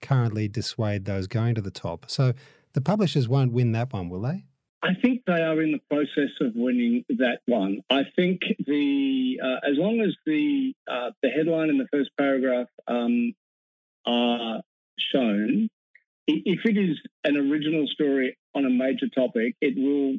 currently 0.00 0.48
dissuade 0.48 1.04
those 1.04 1.26
going 1.26 1.54
to 1.54 1.60
the 1.60 1.70
top. 1.70 2.06
So 2.08 2.32
the 2.72 2.80
publishers 2.80 3.28
won't 3.28 3.52
win 3.52 3.72
that 3.72 3.92
one, 3.92 4.08
will 4.08 4.22
they? 4.22 4.44
I 4.82 4.94
think 5.02 5.22
they 5.26 5.42
are 5.42 5.60
in 5.60 5.72
the 5.72 5.80
process 5.90 6.30
of 6.40 6.52
winning 6.54 7.04
that 7.08 7.40
one. 7.46 7.80
I 7.90 8.02
think 8.14 8.40
the 8.64 9.40
uh, 9.42 9.68
as 9.68 9.76
long 9.76 10.00
as 10.00 10.14
the 10.24 10.72
uh, 10.88 11.10
the 11.22 11.30
headline 11.30 11.68
and 11.68 11.80
the 11.80 11.88
first 11.92 12.10
paragraph 12.16 12.68
um, 12.86 13.34
are 14.06 14.60
shown, 15.12 15.68
if 16.28 16.60
it 16.64 16.76
is 16.76 16.96
an 17.24 17.36
original 17.36 17.86
story 17.88 18.36
on 18.54 18.64
a 18.66 18.70
major 18.70 19.08
topic, 19.08 19.56
it 19.60 19.74
will 19.76 20.18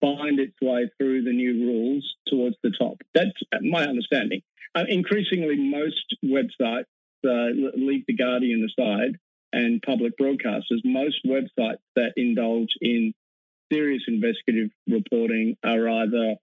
find 0.00 0.38
its 0.38 0.54
way 0.60 0.90
through 0.98 1.22
the 1.22 1.32
new 1.32 1.66
rules 1.66 2.14
towards 2.28 2.56
the 2.62 2.72
top. 2.78 2.98
That's 3.14 3.30
my 3.62 3.84
understanding. 3.84 4.42
Uh, 4.74 4.84
increasingly, 4.88 5.56
most 5.56 6.16
websites 6.24 6.84
uh, 7.26 7.70
leave 7.76 8.04
the 8.06 8.14
Guardian 8.14 8.66
aside 8.68 9.18
and 9.52 9.80
public 9.82 10.12
broadcasters. 10.20 10.84
Most 10.84 11.16
websites 11.26 11.80
that 11.94 12.12
indulge 12.16 12.70
in 12.80 13.14
serious 13.72 14.02
investigative 14.06 14.70
reporting 14.86 15.56
are 15.64 15.88
either 15.88 16.34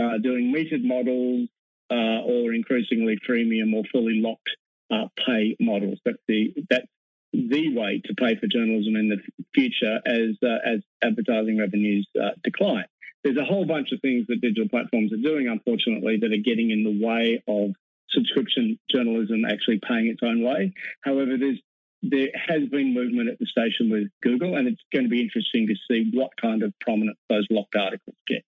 uh, 0.00 0.18
doing 0.22 0.52
metered 0.54 0.82
models 0.82 1.48
uh, 1.90 2.22
or 2.24 2.54
increasingly 2.54 3.18
freemium 3.28 3.74
or 3.74 3.84
fully 3.92 4.20
locked 4.20 4.50
uh, 4.90 5.08
pay 5.26 5.56
models. 5.60 5.98
That's 6.04 6.18
the 6.26 6.54
that's 6.70 6.86
the 7.32 7.74
way 7.74 8.00
to 8.04 8.14
pay 8.14 8.36
for 8.36 8.46
journalism 8.46 8.96
in 8.96 9.08
the 9.08 9.18
future 9.54 10.00
as 10.06 10.36
uh, 10.42 10.58
as 10.66 10.80
advertising 11.02 11.58
revenues 11.58 12.06
decline. 12.42 12.86
There's 13.24 13.36
a 13.36 13.44
whole 13.44 13.64
bunch 13.64 13.92
of 13.92 14.00
things 14.00 14.26
that 14.28 14.40
digital 14.40 14.68
platforms 14.68 15.12
are 15.12 15.16
doing, 15.16 15.48
unfortunately, 15.48 16.18
that 16.20 16.32
are 16.32 16.42
getting 16.42 16.70
in 16.70 16.84
the 16.84 17.06
way 17.06 17.42
of 17.46 17.70
subscription 18.10 18.78
journalism 18.90 19.44
actually 19.44 19.80
paying 19.86 20.08
its 20.08 20.20
own 20.22 20.42
way. 20.42 20.72
However, 21.02 21.36
there's 21.38 21.60
there 22.02 22.30
has 22.34 22.68
been 22.68 22.92
movement 22.92 23.28
at 23.28 23.38
the 23.38 23.46
station 23.46 23.88
with 23.88 24.08
Google, 24.22 24.56
and 24.56 24.66
it's 24.66 24.82
going 24.92 25.04
to 25.04 25.08
be 25.08 25.20
interesting 25.20 25.68
to 25.68 25.74
see 25.88 26.10
what 26.12 26.30
kind 26.36 26.64
of 26.64 26.74
prominence 26.80 27.18
those 27.30 27.46
locked 27.48 27.76
articles 27.76 28.16
get. 28.26 28.44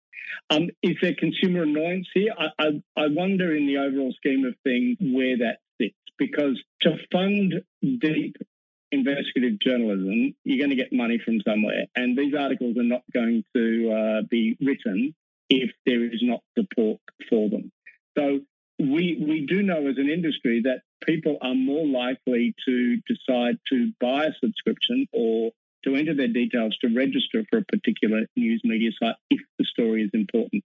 Um, 0.48 0.70
is 0.82 0.96
there 1.02 1.14
consumer 1.14 1.62
annoyance 1.62 2.08
here? 2.14 2.32
I, 2.38 2.46
I, 2.58 2.82
I 2.96 3.08
wonder 3.08 3.54
in 3.54 3.66
the 3.66 3.76
overall 3.76 4.14
scheme 4.16 4.46
of 4.46 4.54
things 4.64 4.96
where 5.00 5.36
that 5.38 5.58
sits, 5.78 5.94
because 6.18 6.62
to 6.80 6.96
fund 7.12 7.62
deep 7.82 8.36
investigative 8.92 9.58
journalism, 9.58 10.34
you're 10.44 10.58
going 10.58 10.70
to 10.70 10.76
get 10.76 10.92
money 10.92 11.18
from 11.24 11.40
somewhere, 11.40 11.86
and 11.96 12.16
these 12.16 12.34
articles 12.34 12.76
are 12.76 12.84
not 12.84 13.02
going 13.12 13.44
to 13.56 13.90
uh, 13.90 14.22
be 14.30 14.56
written 14.60 15.14
if 15.48 15.70
there 15.84 16.04
is 16.04 16.20
not 16.22 16.40
support 16.56 17.00
for 17.28 17.48
them. 17.48 17.72
So 18.16 18.40
we 18.78 19.22
we 19.26 19.46
do 19.46 19.62
know 19.62 19.86
as 19.88 19.98
an 19.98 20.08
industry 20.08 20.62
that 20.64 20.82
people 21.04 21.38
are 21.40 21.54
more 21.54 21.86
likely 21.86 22.54
to 22.66 22.96
decide 23.08 23.58
to 23.70 23.92
buy 24.00 24.26
a 24.26 24.32
subscription 24.40 25.06
or 25.12 25.50
to 25.84 25.96
enter 25.96 26.14
their 26.14 26.28
details 26.28 26.76
to 26.80 26.94
register 26.94 27.44
for 27.50 27.58
a 27.58 27.64
particular 27.64 28.22
news 28.36 28.60
media 28.64 28.90
site 29.02 29.16
if 29.30 29.40
the 29.58 29.64
story 29.64 30.02
is 30.04 30.10
important. 30.14 30.62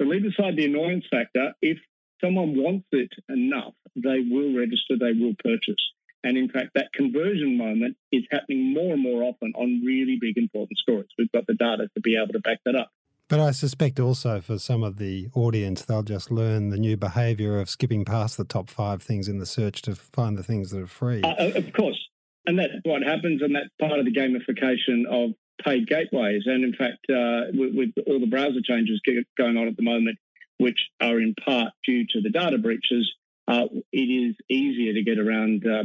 So 0.00 0.06
leave 0.06 0.24
aside 0.24 0.56
the 0.56 0.66
annoyance 0.66 1.04
factor. 1.10 1.52
If 1.62 1.78
someone 2.22 2.56
wants 2.56 2.86
it 2.92 3.12
enough, 3.28 3.74
they 3.96 4.20
will 4.20 4.56
register, 4.56 4.96
they 4.98 5.12
will 5.12 5.34
purchase. 5.42 5.82
And 6.26 6.36
in 6.36 6.48
fact, 6.48 6.70
that 6.74 6.92
conversion 6.92 7.56
moment 7.56 7.96
is 8.10 8.24
happening 8.32 8.74
more 8.74 8.94
and 8.94 9.00
more 9.00 9.22
often 9.22 9.52
on 9.54 9.80
really 9.86 10.18
big, 10.20 10.36
important 10.36 10.76
stories. 10.76 11.06
We've 11.16 11.30
got 11.30 11.46
the 11.46 11.54
data 11.54 11.88
to 11.94 12.00
be 12.00 12.16
able 12.16 12.32
to 12.32 12.40
back 12.40 12.58
that 12.64 12.74
up. 12.74 12.90
But 13.28 13.38
I 13.38 13.52
suspect 13.52 14.00
also 14.00 14.40
for 14.40 14.58
some 14.58 14.82
of 14.82 14.96
the 14.96 15.28
audience, 15.34 15.84
they'll 15.84 16.02
just 16.02 16.32
learn 16.32 16.70
the 16.70 16.78
new 16.78 16.96
behaviour 16.96 17.60
of 17.60 17.70
skipping 17.70 18.04
past 18.04 18.36
the 18.36 18.44
top 18.44 18.70
five 18.70 19.02
things 19.02 19.28
in 19.28 19.38
the 19.38 19.46
search 19.46 19.82
to 19.82 19.94
find 19.94 20.36
the 20.36 20.42
things 20.42 20.70
that 20.70 20.80
are 20.80 20.88
free. 20.88 21.22
Uh, 21.22 21.28
uh 21.28 21.52
of 21.54 21.72
course. 21.72 21.98
And 22.44 22.58
that's 22.58 22.74
what 22.82 23.02
happens, 23.02 23.40
and 23.42 23.54
that's 23.54 23.68
part 23.80 23.98
of 24.00 24.04
the 24.04 24.12
gamification 24.12 25.06
of 25.08 25.30
paid 25.64 25.86
gateways. 25.86 26.42
And 26.46 26.64
in 26.64 26.74
fact, 26.74 27.06
uh, 27.08 27.52
with, 27.54 27.74
with, 27.74 28.06
all 28.08 28.18
the 28.18 28.26
browser 28.26 28.60
changes 28.64 29.00
going 29.38 29.56
on 29.56 29.68
at 29.68 29.76
the 29.76 29.82
moment, 29.82 30.18
which 30.58 30.88
are 31.00 31.20
in 31.20 31.34
part 31.34 31.72
due 31.84 32.04
to 32.10 32.20
the 32.20 32.30
data 32.30 32.58
breaches, 32.58 33.12
uh, 33.48 33.66
it 33.92 33.98
is 33.98 34.34
easier 34.50 34.92
to 34.92 35.02
get 35.02 35.18
around 35.18 35.64
uh, 35.66 35.84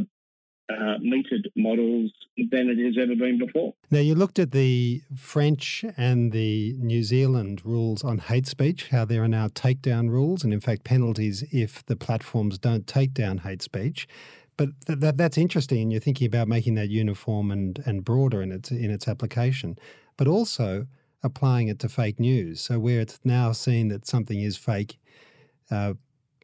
uh, 0.72 0.98
metered 0.98 1.46
models 1.56 2.10
than 2.36 2.68
it 2.70 2.78
has 2.78 2.96
ever 3.00 3.14
been 3.14 3.38
before. 3.38 3.74
Now, 3.90 4.00
you 4.00 4.14
looked 4.14 4.38
at 4.38 4.52
the 4.52 5.02
French 5.16 5.84
and 5.96 6.32
the 6.32 6.74
New 6.78 7.02
Zealand 7.02 7.62
rules 7.64 8.02
on 8.02 8.18
hate 8.18 8.46
speech, 8.46 8.88
how 8.88 9.04
there 9.04 9.22
are 9.22 9.28
now 9.28 9.48
takedown 9.48 10.10
rules, 10.10 10.44
and 10.44 10.52
in 10.52 10.60
fact, 10.60 10.84
penalties 10.84 11.44
if 11.52 11.84
the 11.86 11.96
platforms 11.96 12.58
don't 12.58 12.86
take 12.86 13.12
down 13.12 13.38
hate 13.38 13.62
speech. 13.62 14.08
But 14.56 14.70
th- 14.86 14.98
that, 15.00 15.16
that's 15.16 15.38
interesting, 15.38 15.82
and 15.82 15.92
you're 15.92 16.00
thinking 16.00 16.26
about 16.26 16.48
making 16.48 16.74
that 16.74 16.88
uniform 16.88 17.50
and, 17.50 17.82
and 17.86 18.04
broader 18.04 18.42
in 18.42 18.52
its, 18.52 18.70
in 18.70 18.90
its 18.90 19.08
application, 19.08 19.78
but 20.16 20.26
also 20.26 20.86
applying 21.22 21.68
it 21.68 21.78
to 21.80 21.88
fake 21.88 22.18
news. 22.18 22.60
So, 22.60 22.78
where 22.78 23.00
it's 23.00 23.20
now 23.24 23.52
seen 23.52 23.88
that 23.88 24.06
something 24.06 24.40
is 24.40 24.56
fake, 24.56 24.98
uh, 25.70 25.94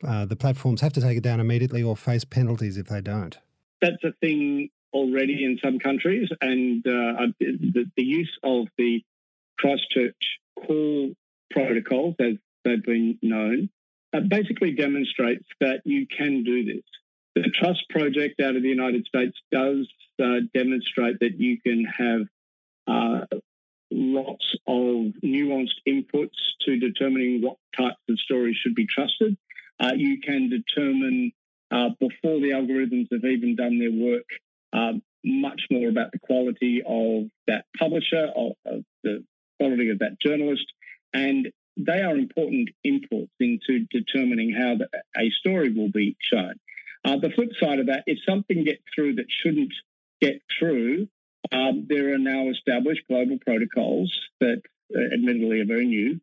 uh, 0.07 0.25
the 0.27 0.37
platforms 0.37 0.81
have 0.81 0.93
to 0.93 1.01
take 1.01 1.19
it 1.19 1.23
down 1.23 1.41
immediately 1.41 1.83
or 1.83 1.97
face 1.97 2.25
penalties 2.25 2.77
if 2.77 2.87
they 2.87 3.01
don't 3.01 3.39
that's 3.81 4.03
a 4.05 4.13
thing 4.21 4.71
already 4.93 5.45
in 5.45 5.59
some 5.63 5.79
countries, 5.79 6.29
and 6.41 6.87
uh, 6.87 7.27
the, 7.39 7.87
the, 7.97 8.03
use 8.03 8.39
of 8.43 8.67
the 8.79 9.03
Christchurch 9.59 10.15
call 10.67 11.13
protocols, 11.51 12.15
as 12.21 12.35
they've 12.65 12.83
been 12.83 13.19
known, 13.23 13.69
uh, 14.15 14.21
basically 14.21 14.73
demonstrates 14.73 15.45
that 15.61 15.83
you 15.85 16.07
can 16.07 16.45
do 16.45 16.65
this. 16.65 16.85
The 17.35 17.51
Trust 17.51 17.89
Project 17.91 18.41
out 18.41 18.57
of 18.57 18.63
the 18.63 18.69
United 18.69 19.07
States 19.07 19.37
does 19.53 19.89
uh, 20.23 20.41
demonstrate 20.55 21.21
that 21.21 21.39
you 21.39 21.61
can 21.61 21.85
have 21.85 22.23
uh, 22.87 23.27
lots 23.91 24.57
of 24.67 25.13
nuanced 25.25 25.81
inputs 25.87 26.37
to 26.65 26.79
determining 26.79 27.43
what 27.43 27.57
types 27.77 28.01
of 28.09 28.19
stories 28.19 28.57
should 28.57 28.75
be 28.75 28.87
trusted. 28.87 29.37
Uh, 29.81 29.93
you 29.95 30.21
can 30.21 30.49
determine 30.49 31.33
uh, 31.71 31.91
before 32.01 32.41
the 32.41 32.51
algorithms 32.51 33.09
have 33.13 33.25
even 33.25 33.57
done 33.57 33.79
their 33.79 33.93
work, 33.93 34.25
um, 34.73 35.03
much 35.25 35.63
more 35.71 35.89
about 35.89 36.13
the 36.13 36.19
quality 36.19 36.83
of 36.87 37.25
that 37.47 37.65
publisher, 37.79 38.31
of, 38.35 38.53
of, 38.65 38.85
the 39.03 39.25
quality 39.59 39.91
of 39.91 39.99
that 39.99 40.21
journalist, 40.21 40.67
and 41.13 41.51
they 41.77 42.03
are 42.03 42.17
important 42.17 42.71
inputs 42.87 43.31
into 43.41 43.87
determining 43.91 44.53
how 44.53 44.77
the, 44.77 44.89
a 45.17 45.31
story 45.31 45.73
will 45.73 45.91
be 45.91 46.17
shown. 46.21 46.55
Uh, 47.05 47.17
the 47.17 47.31
flip 47.31 47.51
side 47.61 47.79
of 47.79 47.87
that, 47.87 48.03
if 48.07 48.19
something 48.29 48.65
gets 48.65 48.83
through 48.95 49.15
that 49.17 49.27
shouldn't 49.29 49.73
get 50.21 50.41
through, 50.59 51.09
um, 51.53 51.87
there 51.89 52.15
are 52.15 52.19
now 52.19 52.49
established 52.49 53.03
global 53.09 53.39
protocols 53.39 54.13
that, 54.41 54.63
uh, 54.95 55.15
admittedly, 55.15 55.61
are 55.61 55.67
very 55.67 55.87
new 55.87 56.21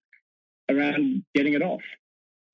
around 0.69 1.23
getting 1.33 1.53
it 1.53 1.61
off. 1.61 1.81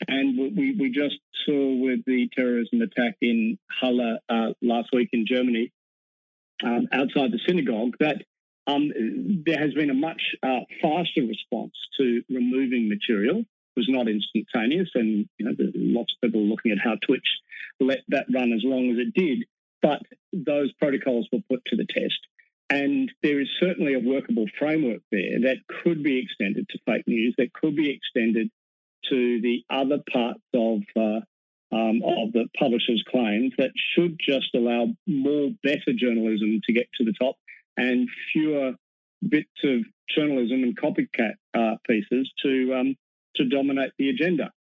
And 0.07 0.55
we, 0.57 0.75
we 0.79 0.89
just 0.89 1.19
saw 1.45 1.75
with 1.75 2.03
the 2.05 2.29
terrorism 2.35 2.81
attack 2.81 3.15
in 3.21 3.57
Halle 3.81 4.19
uh, 4.29 4.53
last 4.61 4.89
week 4.93 5.09
in 5.13 5.25
Germany, 5.27 5.71
um, 6.63 6.87
outside 6.91 7.31
the 7.31 7.39
synagogue, 7.47 7.95
that 7.99 8.23
um, 8.67 8.91
there 9.45 9.59
has 9.59 9.73
been 9.73 9.89
a 9.89 9.95
much 9.95 10.21
uh, 10.43 10.61
faster 10.81 11.21
response 11.21 11.73
to 11.99 12.23
removing 12.29 12.89
material. 12.89 13.39
It 13.39 13.79
was 13.79 13.89
not 13.89 14.07
instantaneous, 14.07 14.89
and 14.95 15.27
you 15.37 15.45
know, 15.45 15.55
lots 15.75 16.13
of 16.13 16.21
people 16.21 16.41
looking 16.41 16.71
at 16.71 16.77
how 16.83 16.95
Twitch 17.05 17.39
let 17.79 17.99
that 18.09 18.25
run 18.33 18.53
as 18.53 18.61
long 18.63 18.91
as 18.91 18.97
it 18.97 19.13
did. 19.13 19.45
But 19.81 20.01
those 20.31 20.71
protocols 20.73 21.27
were 21.31 21.39
put 21.49 21.65
to 21.65 21.75
the 21.75 21.85
test. 21.85 22.19
And 22.69 23.11
there 23.21 23.41
is 23.41 23.49
certainly 23.59 23.95
a 23.95 23.99
workable 23.99 24.45
framework 24.57 25.01
there 25.11 25.41
that 25.41 25.57
could 25.83 26.03
be 26.03 26.19
extended 26.19 26.69
to 26.69 26.79
fake 26.85 27.05
news, 27.05 27.35
that 27.37 27.51
could 27.51 27.75
be 27.75 27.89
extended 27.89 28.49
to 29.09 29.41
the 29.41 29.63
other 29.69 29.99
parts 30.11 30.41
of 30.53 30.81
uh, 30.95 31.21
um, 31.73 32.01
of 32.03 32.33
the 32.33 32.47
publisher's 32.57 33.03
claims 33.09 33.53
that 33.57 33.71
should 33.93 34.19
just 34.19 34.53
allow 34.53 34.87
more 35.07 35.51
better 35.63 35.93
journalism 35.95 36.59
to 36.65 36.73
get 36.73 36.87
to 36.97 37.05
the 37.05 37.13
top 37.13 37.35
and 37.77 38.09
fewer 38.33 38.73
bits 39.27 39.47
of 39.63 39.81
journalism 40.09 40.63
and 40.63 40.77
copycat 40.77 41.35
uh, 41.53 41.77
pieces 41.87 42.31
to 42.43 42.73
um, 42.75 42.95
to 43.35 43.45
dominate 43.45 43.91
the 43.97 44.09
agenda. 44.09 44.51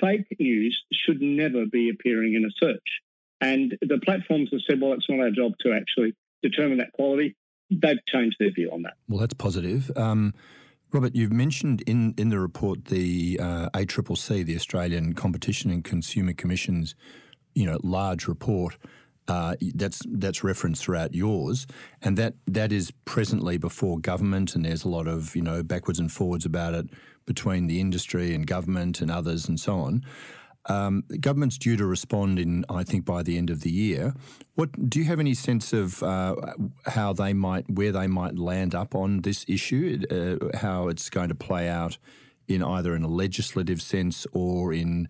Fake 0.00 0.26
news 0.38 0.82
should 0.92 1.20
never 1.20 1.66
be 1.66 1.90
appearing 1.90 2.34
in 2.34 2.44
a 2.44 2.50
search. 2.58 3.00
And 3.40 3.76
the 3.82 3.98
platforms 4.02 4.48
have 4.52 4.62
said, 4.68 4.80
well, 4.80 4.94
it's 4.94 5.08
not 5.08 5.20
our 5.20 5.30
job 5.30 5.52
to 5.60 5.74
actually 5.74 6.14
determine 6.42 6.78
that 6.78 6.92
quality. 6.92 7.36
They've 7.70 7.98
changed 8.08 8.36
their 8.40 8.50
view 8.52 8.70
on 8.72 8.82
that. 8.82 8.94
Well, 9.08 9.20
that's 9.20 9.34
positive. 9.34 9.90
Um, 9.96 10.34
Robert, 10.94 11.16
you've 11.16 11.32
mentioned 11.32 11.82
in, 11.88 12.14
in 12.16 12.28
the 12.28 12.38
report 12.38 12.84
the 12.84 13.40
uh, 13.42 13.68
ACCC, 13.70 14.46
the 14.46 14.54
Australian 14.54 15.12
Competition 15.12 15.72
and 15.72 15.82
Consumer 15.82 16.32
Commission's, 16.32 16.94
you 17.56 17.66
know, 17.66 17.78
large 17.82 18.28
report. 18.28 18.78
Uh, 19.26 19.56
that's 19.74 20.02
that's 20.06 20.44
referenced 20.44 20.84
throughout 20.84 21.14
yours, 21.14 21.66
and 22.02 22.16
that 22.18 22.34
that 22.46 22.70
is 22.70 22.92
presently 23.06 23.56
before 23.56 23.98
government, 23.98 24.54
and 24.54 24.66
there's 24.66 24.84
a 24.84 24.88
lot 24.88 25.08
of 25.08 25.34
you 25.34 25.42
know 25.42 25.62
backwards 25.62 25.98
and 25.98 26.12
forwards 26.12 26.44
about 26.44 26.74
it 26.74 26.86
between 27.26 27.66
the 27.66 27.80
industry 27.80 28.34
and 28.34 28.46
government 28.46 29.00
and 29.00 29.10
others 29.10 29.48
and 29.48 29.58
so 29.58 29.78
on. 29.80 30.04
Um, 30.66 31.04
the 31.08 31.18
government's 31.18 31.58
due 31.58 31.76
to 31.76 31.84
respond 31.84 32.38
in, 32.38 32.64
I 32.68 32.84
think, 32.84 33.04
by 33.04 33.22
the 33.22 33.36
end 33.36 33.50
of 33.50 33.60
the 33.60 33.70
year. 33.70 34.14
What 34.54 34.88
do 34.88 34.98
you 34.98 35.04
have 35.04 35.20
any 35.20 35.34
sense 35.34 35.72
of 35.72 36.02
uh, 36.02 36.36
how 36.86 37.12
they 37.12 37.32
might, 37.32 37.68
where 37.70 37.92
they 37.92 38.06
might 38.06 38.38
land 38.38 38.74
up 38.74 38.94
on 38.94 39.20
this 39.20 39.44
issue? 39.46 40.02
Uh, 40.10 40.56
how 40.56 40.88
it's 40.88 41.10
going 41.10 41.28
to 41.28 41.34
play 41.34 41.68
out 41.68 41.98
in 42.48 42.62
either 42.62 42.94
in 42.94 43.02
a 43.02 43.08
legislative 43.08 43.82
sense 43.82 44.26
or 44.32 44.72
in 44.72 45.08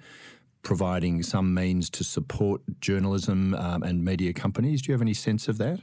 providing 0.63 1.23
some 1.23 1.55
means 1.55 1.91
to 1.91 2.03
support 2.03 2.63
journalism 2.81 3.55
um, 3.55 3.83
and 3.83 4.05
media 4.05 4.33
companies? 4.33 4.83
Do 4.83 4.91
you 4.91 4.95
have 4.95 5.03
any 5.03 5.15
sense 5.15 5.47
of 5.47 5.59
that? 5.59 5.81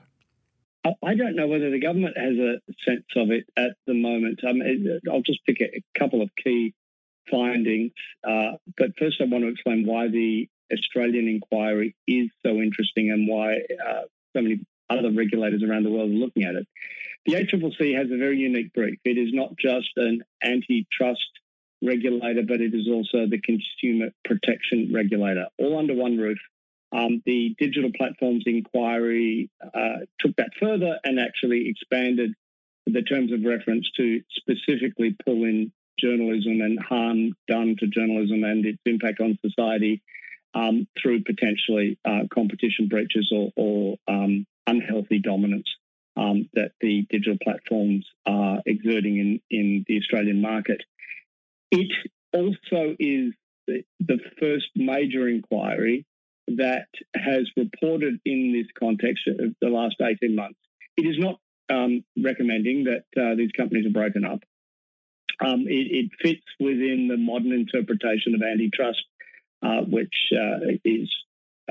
I 0.84 1.14
don't 1.14 1.36
know 1.36 1.48
whether 1.48 1.70
the 1.70 1.80
government 1.80 2.18
has 2.18 2.36
a 2.38 2.60
sense 2.84 3.06
of 3.16 3.30
it 3.30 3.46
at 3.56 3.76
the 3.86 3.94
moment. 3.94 4.40
Um, 4.44 4.62
I'll 5.12 5.22
just 5.22 5.46
pick 5.46 5.62
a 5.62 5.84
couple 5.98 6.24
of 6.24 6.32
key 6.44 6.74
findings. 7.30 7.92
Uh, 8.28 8.54
but 8.78 8.92
first, 8.98 9.22
I 9.22 9.26
want 9.26 9.44
to 9.44 9.50
explain 9.50 9.86
why 9.86 10.08
the 10.08 10.50
Australian 10.72 11.28
inquiry 11.28 11.96
is 12.08 12.30
so 12.46 12.56
interesting 12.58 13.12
and 13.12 13.28
why 13.28 13.56
uh, 13.56 14.02
so 14.36 14.42
many 14.42 14.62
other 14.90 15.12
regulators 15.12 15.64
around 15.64 15.84
the 15.84 15.90
world 15.90 16.10
are 16.10 16.14
looking 16.14 16.44
at 16.44 16.56
it. 16.56 16.68
The 17.26 17.34
ACCC 17.34 17.96
has 17.98 18.08
a 18.12 18.18
very 18.18 18.38
unique 18.38 18.74
brief. 18.74 19.00
It 19.06 19.18
is 19.18 19.30
not 19.34 19.56
just 19.58 19.90
an 19.96 20.24
antitrust 20.44 21.30
regulator, 21.84 22.44
but 22.48 22.62
it 22.62 22.74
is 22.74 22.88
also 22.88 23.28
the 23.28 23.40
consumer 23.42 24.10
protection 24.26 24.92
regulator, 24.94 25.48
all 25.58 25.78
under 25.78 25.94
one 25.94 26.18
roof. 26.18 26.40
Um, 26.94 27.22
the 27.26 27.56
digital 27.58 27.92
platforms 27.96 28.44
inquiry 28.46 29.50
uh, 29.64 30.06
took 30.20 30.36
that 30.36 30.52
further 30.60 31.00
and 31.04 31.20
actually 31.20 31.70
expanded 31.70 32.34
the 32.86 33.02
terms 33.02 33.32
of 33.32 33.44
reference 33.46 33.90
to 33.98 34.22
specifically 34.32 35.16
pull 35.26 35.44
in 35.46 35.72
journalism 36.02 36.62
and 36.62 36.80
harm 36.80 37.34
done 37.48 37.76
to 37.80 37.88
journalism 37.88 38.44
and 38.44 38.66
its 38.66 38.80
impact 38.86 39.20
on 39.20 39.38
society 39.46 40.02
um, 40.54 40.88
through 41.02 41.24
potentially 41.24 41.98
uh, 42.06 42.22
competition 42.34 42.88
breaches 42.90 43.32
or, 43.34 43.52
or 43.56 43.98
um, 44.08 44.46
unhealthy 44.68 45.20
dominance 45.20 45.68
um, 46.18 46.50
that 46.54 46.72
the 46.82 47.06
digital 47.10 47.38
platforms 47.42 48.06
are 48.26 48.60
exerting 48.66 49.18
in, 49.18 49.40
in 49.50 49.86
the 49.88 49.98
Australian 49.98 50.42
market. 50.42 50.82
It 51.72 51.92
also 52.34 52.96
is 53.00 53.34
the, 53.68 53.84
the 54.00 54.20
first 54.40 54.68
major 54.76 55.28
inquiry 55.28 56.06
that 56.48 56.88
has 57.16 57.50
reported 57.56 58.20
in 58.26 58.54
this 58.54 58.68
context 58.78 59.28
of 59.28 59.56
the 59.62 59.70
last 59.70 59.96
18 60.02 60.36
months. 60.36 60.60
It 60.98 61.04
is 61.04 61.18
not 61.18 61.40
um, 61.72 62.04
recommending 62.22 62.86
that 62.86 63.06
uh, 63.22 63.36
these 63.36 63.52
companies 63.52 63.86
are 63.86 63.92
broken 63.92 64.26
up. 64.26 64.42
Um, 65.40 65.66
it, 65.68 65.88
it, 65.92 66.12
fits 66.22 66.46
within 66.60 67.08
the 67.08 67.18
modern 67.18 67.52
interpretation 67.54 68.36
of 68.36 68.42
antitrust, 68.42 69.04
uh, 69.64 69.82
which 69.82 70.32
uh, 70.34 70.78
is 70.84 71.10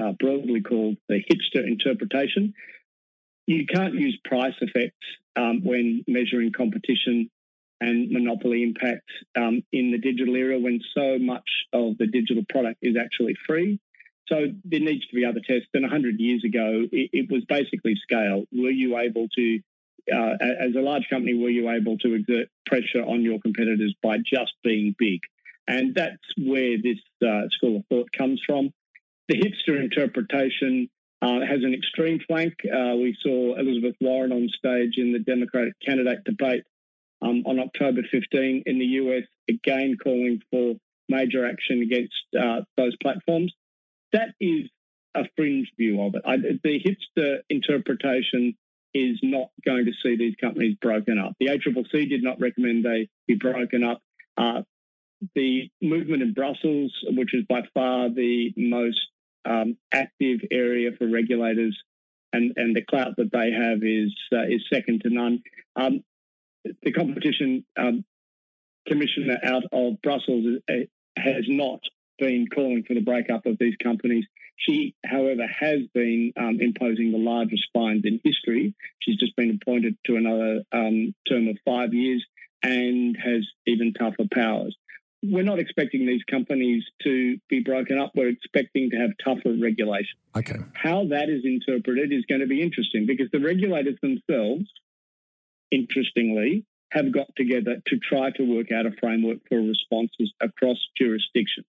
uh, 0.00 0.12
broadly 0.18 0.60
called 0.60 0.96
the 1.08 1.22
hipster 1.22 1.66
interpretation. 1.66 2.54
You 3.46 3.66
can't 3.66 3.94
use 3.94 4.18
price 4.24 4.54
effects 4.60 5.06
um, 5.36 5.62
when 5.64 6.04
measuring 6.06 6.52
competition 6.52 7.30
and 7.80 8.10
monopoly 8.10 8.62
impact 8.62 9.08
um, 9.36 9.62
in 9.72 9.90
the 9.90 9.98
digital 9.98 10.36
era 10.36 10.58
when 10.58 10.80
so 10.94 11.18
much 11.18 11.48
of 11.72 11.96
the 11.98 12.06
digital 12.06 12.44
product 12.48 12.78
is 12.82 12.96
actually 12.96 13.34
free. 13.46 13.80
So 14.26 14.46
there 14.64 14.80
needs 14.80 15.06
to 15.08 15.14
be 15.14 15.24
other 15.24 15.40
tests. 15.40 15.68
And 15.74 15.82
100 15.82 16.20
years 16.20 16.44
ago, 16.44 16.82
it, 16.92 17.10
it 17.12 17.30
was 17.30 17.44
basically 17.48 17.96
scale. 18.02 18.44
Were 18.52 18.70
you 18.70 18.98
able 18.98 19.28
to 19.36 19.60
uh, 20.12 20.36
as 20.40 20.74
a 20.76 20.80
large 20.80 21.06
company, 21.08 21.34
were 21.34 21.50
you 21.50 21.70
able 21.70 21.98
to 21.98 22.14
exert 22.14 22.48
pressure 22.66 23.02
on 23.02 23.22
your 23.22 23.40
competitors 23.40 23.94
by 24.02 24.18
just 24.18 24.52
being 24.62 24.94
big? 24.98 25.20
And 25.66 25.94
that's 25.94 26.16
where 26.36 26.76
this 26.82 26.98
uh, 27.26 27.48
school 27.50 27.76
of 27.76 27.84
thought 27.88 28.10
comes 28.16 28.40
from. 28.44 28.72
The 29.28 29.36
hipster 29.36 29.80
interpretation 29.80 30.90
uh, 31.22 31.40
has 31.40 31.62
an 31.62 31.74
extreme 31.74 32.18
flank. 32.26 32.54
Uh, 32.64 32.96
we 32.96 33.16
saw 33.22 33.56
Elizabeth 33.56 33.94
Warren 34.00 34.32
on 34.32 34.48
stage 34.48 34.94
in 34.96 35.12
the 35.12 35.18
Democratic 35.18 35.74
candidate 35.84 36.24
debate 36.24 36.64
um, 37.22 37.44
on 37.46 37.60
October 37.60 38.02
15 38.10 38.62
in 38.66 38.78
the 38.78 38.84
US, 38.84 39.24
again 39.48 39.96
calling 40.02 40.40
for 40.50 40.74
major 41.08 41.46
action 41.46 41.82
against 41.82 42.14
uh, 42.38 42.62
those 42.76 42.96
platforms. 43.02 43.52
That 44.12 44.30
is 44.40 44.70
a 45.14 45.24
fringe 45.36 45.70
view 45.76 46.02
of 46.02 46.14
it. 46.14 46.22
I, 46.24 46.36
the 46.36 46.80
hipster 46.80 47.38
interpretation 47.48 48.56
is 48.94 49.18
not 49.22 49.48
going 49.64 49.86
to 49.86 49.92
see 50.02 50.16
these 50.16 50.34
companies 50.40 50.76
broken 50.80 51.18
up. 51.18 51.32
The 51.38 51.46
ACCC 51.46 52.08
did 52.08 52.22
not 52.22 52.40
recommend 52.40 52.84
they 52.84 53.08
be 53.26 53.34
broken 53.34 53.84
up. 53.84 54.00
Uh, 54.36 54.62
the 55.34 55.70
movement 55.82 56.22
in 56.22 56.32
Brussels, 56.32 56.92
which 57.04 57.34
is 57.34 57.44
by 57.48 57.62
far 57.74 58.08
the 58.08 58.52
most 58.56 59.00
um, 59.44 59.76
active 59.92 60.40
area 60.50 60.90
for 60.96 61.08
regulators, 61.08 61.78
and, 62.32 62.52
and 62.56 62.74
the 62.74 62.82
clout 62.82 63.16
that 63.16 63.32
they 63.32 63.50
have 63.50 63.82
is 63.82 64.14
uh, 64.32 64.44
is 64.44 64.64
second 64.72 65.02
to 65.02 65.10
none. 65.10 65.42
Um, 65.76 66.02
the 66.82 66.92
competition 66.92 67.64
um, 67.76 68.04
commissioner 68.86 69.38
out 69.42 69.64
of 69.72 70.00
Brussels 70.02 70.60
uh, 70.68 70.74
has 71.16 71.44
not 71.48 71.80
been 72.18 72.46
calling 72.46 72.84
for 72.86 72.94
the 72.94 73.00
breakup 73.00 73.46
of 73.46 73.56
these 73.58 73.76
companies. 73.82 74.24
She, 74.60 74.94
however, 75.04 75.46
has 75.46 75.80
been 75.94 76.32
um, 76.36 76.58
imposing 76.60 77.12
the 77.12 77.18
largest 77.18 77.64
fines 77.72 78.02
in 78.04 78.20
history. 78.22 78.74
She's 78.98 79.16
just 79.16 79.34
been 79.34 79.58
appointed 79.60 79.96
to 80.04 80.16
another 80.16 80.62
um, 80.70 81.14
term 81.26 81.48
of 81.48 81.56
five 81.64 81.94
years 81.94 82.24
and 82.62 83.16
has 83.16 83.46
even 83.66 83.94
tougher 83.94 84.28
powers. 84.30 84.76
We're 85.22 85.44
not 85.44 85.58
expecting 85.58 86.06
these 86.06 86.22
companies 86.24 86.84
to 87.04 87.38
be 87.48 87.60
broken 87.60 87.98
up. 87.98 88.12
We're 88.14 88.28
expecting 88.28 88.90
to 88.90 88.96
have 88.96 89.10
tougher 89.22 89.54
regulation. 89.58 90.18
Okay. 90.36 90.56
How 90.74 91.06
that 91.08 91.30
is 91.30 91.44
interpreted 91.44 92.12
is 92.12 92.24
going 92.26 92.42
to 92.42 92.46
be 92.46 92.62
interesting 92.62 93.06
because 93.06 93.30
the 93.32 93.40
regulators 93.40 93.98
themselves, 94.02 94.66
interestingly, 95.70 96.64
have 96.90 97.12
got 97.12 97.34
together 97.36 97.80
to 97.86 97.98
try 97.98 98.30
to 98.32 98.42
work 98.42 98.72
out 98.72 98.84
a 98.84 98.92
framework 99.00 99.38
for 99.48 99.58
responses 99.58 100.32
across 100.40 100.78
jurisdictions 100.98 101.66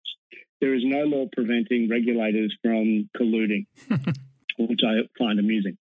there 0.61 0.75
is 0.75 0.83
no 0.85 1.03
law 1.03 1.25
preventing 1.35 1.89
regulators 1.89 2.55
from 2.63 3.09
colluding, 3.17 3.65
which 4.57 4.81
I 4.85 5.07
find 5.17 5.39
amusing. 5.39 5.77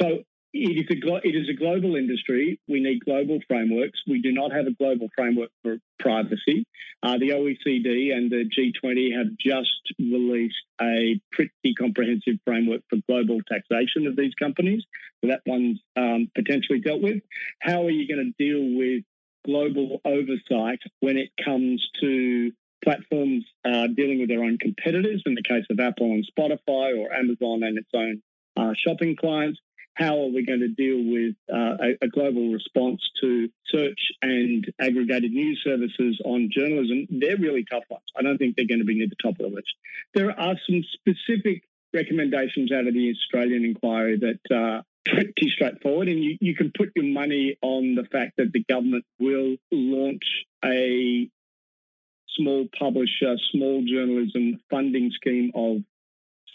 So 0.00 0.20
it 0.54 0.86
is, 0.90 1.02
a, 1.02 1.16
it 1.26 1.34
is 1.34 1.48
a 1.48 1.54
global 1.54 1.96
industry. 1.96 2.60
We 2.68 2.80
need 2.80 3.04
global 3.04 3.40
frameworks. 3.48 4.00
We 4.06 4.20
do 4.20 4.32
not 4.32 4.52
have 4.52 4.66
a 4.66 4.72
global 4.72 5.08
framework 5.16 5.50
for 5.62 5.78
privacy. 5.98 6.66
Uh, 7.02 7.18
the 7.18 7.30
OECD 7.30 8.14
and 8.14 8.30
the 8.30 8.44
G20 8.44 9.16
have 9.16 9.28
just 9.40 9.92
released 9.98 10.54
a 10.80 11.20
pretty 11.32 11.74
comprehensive 11.78 12.34
framework 12.44 12.82
for 12.90 12.98
global 13.08 13.38
taxation 13.50 14.06
of 14.06 14.14
these 14.16 14.34
companies. 14.34 14.84
So 15.20 15.28
that 15.30 15.40
one's 15.46 15.80
um, 15.96 16.30
potentially 16.34 16.80
dealt 16.80 17.02
with. 17.02 17.22
How 17.60 17.86
are 17.86 17.90
you 17.90 18.06
going 18.06 18.32
to 18.32 18.44
deal 18.44 18.78
with 18.78 19.04
global 19.44 20.00
oversight 20.04 20.80
when 21.00 21.16
it 21.16 21.30
comes 21.42 21.84
to 22.00 22.52
platforms 22.82 23.44
uh, 23.64 23.86
dealing 23.94 24.20
with 24.20 24.28
their 24.28 24.42
own 24.42 24.58
competitors, 24.58 25.22
in 25.26 25.34
the 25.34 25.42
case 25.42 25.64
of 25.70 25.78
Apple 25.80 26.06
and 26.06 26.26
Spotify, 26.26 26.98
or 26.98 27.12
Amazon 27.12 27.62
and 27.62 27.78
its 27.78 27.90
own 27.94 28.22
uh, 28.56 28.72
shopping 28.76 29.16
clients. 29.16 29.58
How 29.94 30.18
are 30.22 30.28
we 30.28 30.46
going 30.46 30.60
to 30.60 30.68
deal 30.68 31.04
with 31.04 31.34
uh, 31.52 31.76
a, 31.84 32.06
a, 32.06 32.08
global 32.08 32.50
response 32.50 33.02
to 33.20 33.50
search 33.66 34.00
and 34.22 34.66
aggregated 34.80 35.32
news 35.32 35.60
services 35.62 36.18
on 36.24 36.48
journalism? 36.50 37.06
They're 37.10 37.36
really 37.36 37.64
tough 37.70 37.84
ones. 37.90 38.04
I 38.16 38.22
don't 38.22 38.38
think 38.38 38.56
they're 38.56 38.66
going 38.66 38.80
to 38.80 38.86
be 38.86 38.94
near 38.94 39.08
the 39.08 39.16
top 39.22 39.38
of 39.38 39.50
the 39.50 39.54
list. 39.54 39.68
There 40.14 40.30
are 40.30 40.54
some 40.66 40.82
specific 40.94 41.64
recommendations 41.92 42.72
out 42.72 42.86
of 42.86 42.94
the 42.94 43.10
Australian 43.10 43.66
inquiry 43.66 44.18
that 44.18 44.54
are 44.54 44.78
uh, 44.78 44.82
pretty 45.04 45.50
straightforward, 45.50 46.08
and 46.08 46.22
you, 46.22 46.38
you 46.40 46.54
can 46.54 46.72
put 46.76 46.92
your 46.96 47.04
money 47.04 47.58
on 47.60 47.94
the 47.94 48.04
fact 48.04 48.38
that 48.38 48.52
the 48.52 48.64
government 48.64 49.04
will 49.18 49.56
launch 49.70 50.24
a 50.64 51.28
small 52.36 52.66
publisher, 52.78 53.36
small 53.50 53.82
journalism 53.84 54.60
funding 54.70 55.10
scheme 55.12 55.52
of 55.54 55.78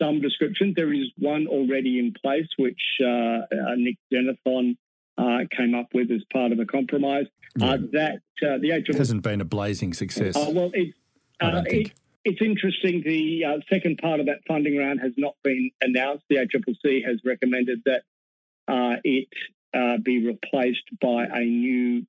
some 0.01 0.21
description. 0.21 0.73
There 0.75 0.93
is 0.93 1.11
one 1.17 1.47
already 1.47 1.99
in 1.99 2.13
place, 2.13 2.47
which 2.57 2.81
uh, 3.01 3.07
uh, 3.07 3.75
Nick 3.75 3.97
Xenophon 4.13 4.77
uh, 5.17 5.39
came 5.55 5.75
up 5.75 5.87
with 5.93 6.11
as 6.11 6.21
part 6.31 6.51
of 6.51 6.59
a 6.59 6.65
compromise. 6.65 7.25
Yeah. 7.57 7.71
Uh, 7.71 7.77
that 7.93 8.15
uh, 8.43 8.57
the 8.59 8.69
ACCC 8.69 8.97
hasn't 8.97 9.23
been 9.23 9.41
a 9.41 9.45
blazing 9.45 9.93
success. 9.93 10.35
Uh, 10.35 10.51
well, 10.51 10.71
it, 10.73 10.93
it, 11.41 11.91
it's 12.23 12.41
interesting. 12.41 13.01
The 13.03 13.63
second 13.69 13.97
part 13.97 14.19
of 14.19 14.27
that 14.27 14.39
funding 14.47 14.77
round 14.77 14.99
has 15.01 15.13
not 15.17 15.35
been 15.43 15.71
announced. 15.81 16.25
The 16.29 16.37
ACCC 16.37 17.05
has 17.05 17.19
recommended 17.25 17.81
that 17.85 18.03
it 19.03 19.27
be 20.03 20.25
replaced 20.27 20.83
by 21.01 21.25
a 21.25 21.43
new 21.43 22.05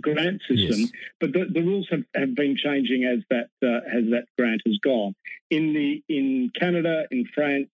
grant 0.00 0.40
system, 0.48 0.80
yes. 0.80 0.90
but 1.20 1.32
the, 1.32 1.46
the, 1.50 1.62
rules 1.62 1.88
have, 1.90 2.04
have 2.14 2.34
been 2.34 2.56
changing 2.56 3.04
as 3.04 3.20
that 3.30 3.48
uh, 3.62 3.80
as 3.86 4.10
that 4.10 4.24
grant 4.38 4.62
has 4.66 4.78
gone. 4.78 5.14
In 5.50 5.72
the 5.72 6.02
in 6.08 6.50
Canada, 6.58 7.04
in 7.10 7.26
France, 7.34 7.68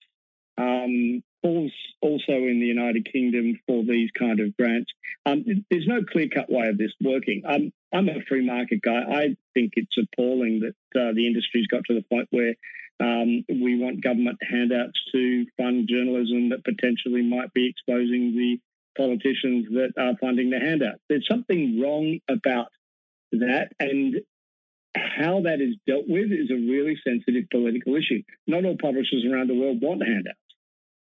um, 0.57 1.23
also 1.43 2.33
in 2.33 2.61
the 2.61 2.67
United 2.67 3.11
Kingdom 3.11 3.59
for 3.67 3.83
these 3.85 4.11
kind 4.19 4.41
of 4.41 4.57
grants. 4.57 4.91
Um, 5.27 5.45
there's 5.71 5.87
no 5.87 6.03
clear 6.03 6.29
cut 6.29 6.51
way 6.51 6.69
of 6.69 6.79
this 6.79 6.93
working. 7.01 7.43
Um, 7.47 7.73
I'm 7.93 8.09
a 8.09 8.21
free 8.29 8.45
market 8.45 8.83
guy. 8.83 9.01
I 9.01 9.37
think 9.55 9.75
it's 9.77 9.97
appalling 9.97 10.61
that 10.61 11.01
uh, 11.01 11.13
the 11.15 11.27
industry's 11.27 11.67
got 11.67 11.85
to 11.87 11.95
the 11.95 12.03
point 12.03 12.29
where 12.31 12.55
um, 13.01 13.45
we 13.49 13.79
want 13.79 14.03
government 14.03 14.39
handouts 14.43 15.01
to 15.13 15.47
fund 15.57 15.89
journalism 15.89 16.51
that 16.51 16.65
potentially 16.65 17.23
might 17.23 17.53
be 17.55 17.69
exposing 17.69 18.35
the 18.37 18.59
politicians 18.99 19.69
that 19.71 19.93
are 19.97 20.17
funding 20.21 20.51
the 20.51 20.59
handouts. 20.59 21.01
There's 21.09 21.27
something 21.27 21.81
wrong 21.81 22.19
about 22.29 22.67
that, 23.33 23.71
and 23.81 24.17
how 24.95 25.43
that 25.43 25.61
is 25.61 25.77
dealt 25.87 26.09
with 26.09 26.33
is 26.33 26.51
a 26.51 26.55
really 26.55 26.99
sensitive 27.07 27.45
political 27.51 27.97
issue. 27.97 28.23
Not 28.47 28.65
all 28.65 28.77
publishers 28.77 29.25
around 29.25 29.49
the 29.49 29.55
world 29.55 29.81
want 29.81 30.03
handouts. 30.07 30.39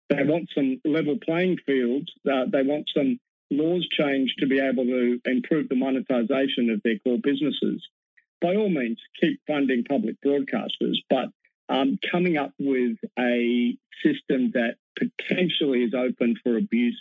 They 0.10 0.24
want 0.24 0.50
some 0.54 0.82
level 0.86 1.18
playing 1.24 1.58
fields. 1.66 2.12
Uh, 2.30 2.46
they 2.52 2.64
want 2.64 2.90
some 2.96 3.20
laws 3.50 3.88
changed 3.90 4.36
to 4.40 4.48
be 4.48 4.60
able 4.60 4.86
to 4.86 5.20
improve 5.26 5.70
the 5.70 5.76
monetization 5.76 6.70
of 6.70 6.82
their 6.84 7.00
core 7.00 7.20
businesses. 7.22 7.86
By 8.42 8.56
all 8.56 8.70
means, 8.70 8.98
keep 9.20 9.40
funding 9.48 9.84
public 9.84 10.16
broadcasters, 10.26 10.98
but 11.10 11.30
um, 11.70 12.00
coming 12.12 12.38
up 12.38 12.54
with 12.60 12.98
a 13.18 13.78
system 14.04 14.52
that 14.54 14.76
potentially 14.98 15.84
is 15.84 15.94
open 15.94 16.36
for 16.44 16.58
abuse 16.58 17.00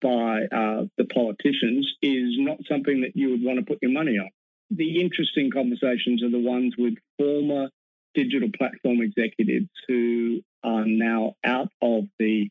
by 0.00 0.42
uh, 0.44 0.84
the 0.96 1.04
politicians 1.04 1.94
is 2.02 2.34
not 2.38 2.58
something 2.68 3.02
that 3.02 3.12
you 3.14 3.30
would 3.30 3.42
want 3.42 3.58
to 3.58 3.64
put 3.64 3.78
your 3.82 3.92
money 3.92 4.18
on. 4.18 4.30
The 4.70 5.00
interesting 5.00 5.50
conversations 5.50 6.22
are 6.22 6.30
the 6.30 6.38
ones 6.38 6.74
with 6.78 6.94
former 7.18 7.70
digital 8.14 8.48
platform 8.56 9.00
executives 9.02 9.68
who 9.88 10.40
are 10.62 10.84
now 10.84 11.34
out 11.44 11.70
of 11.82 12.04
the 12.18 12.48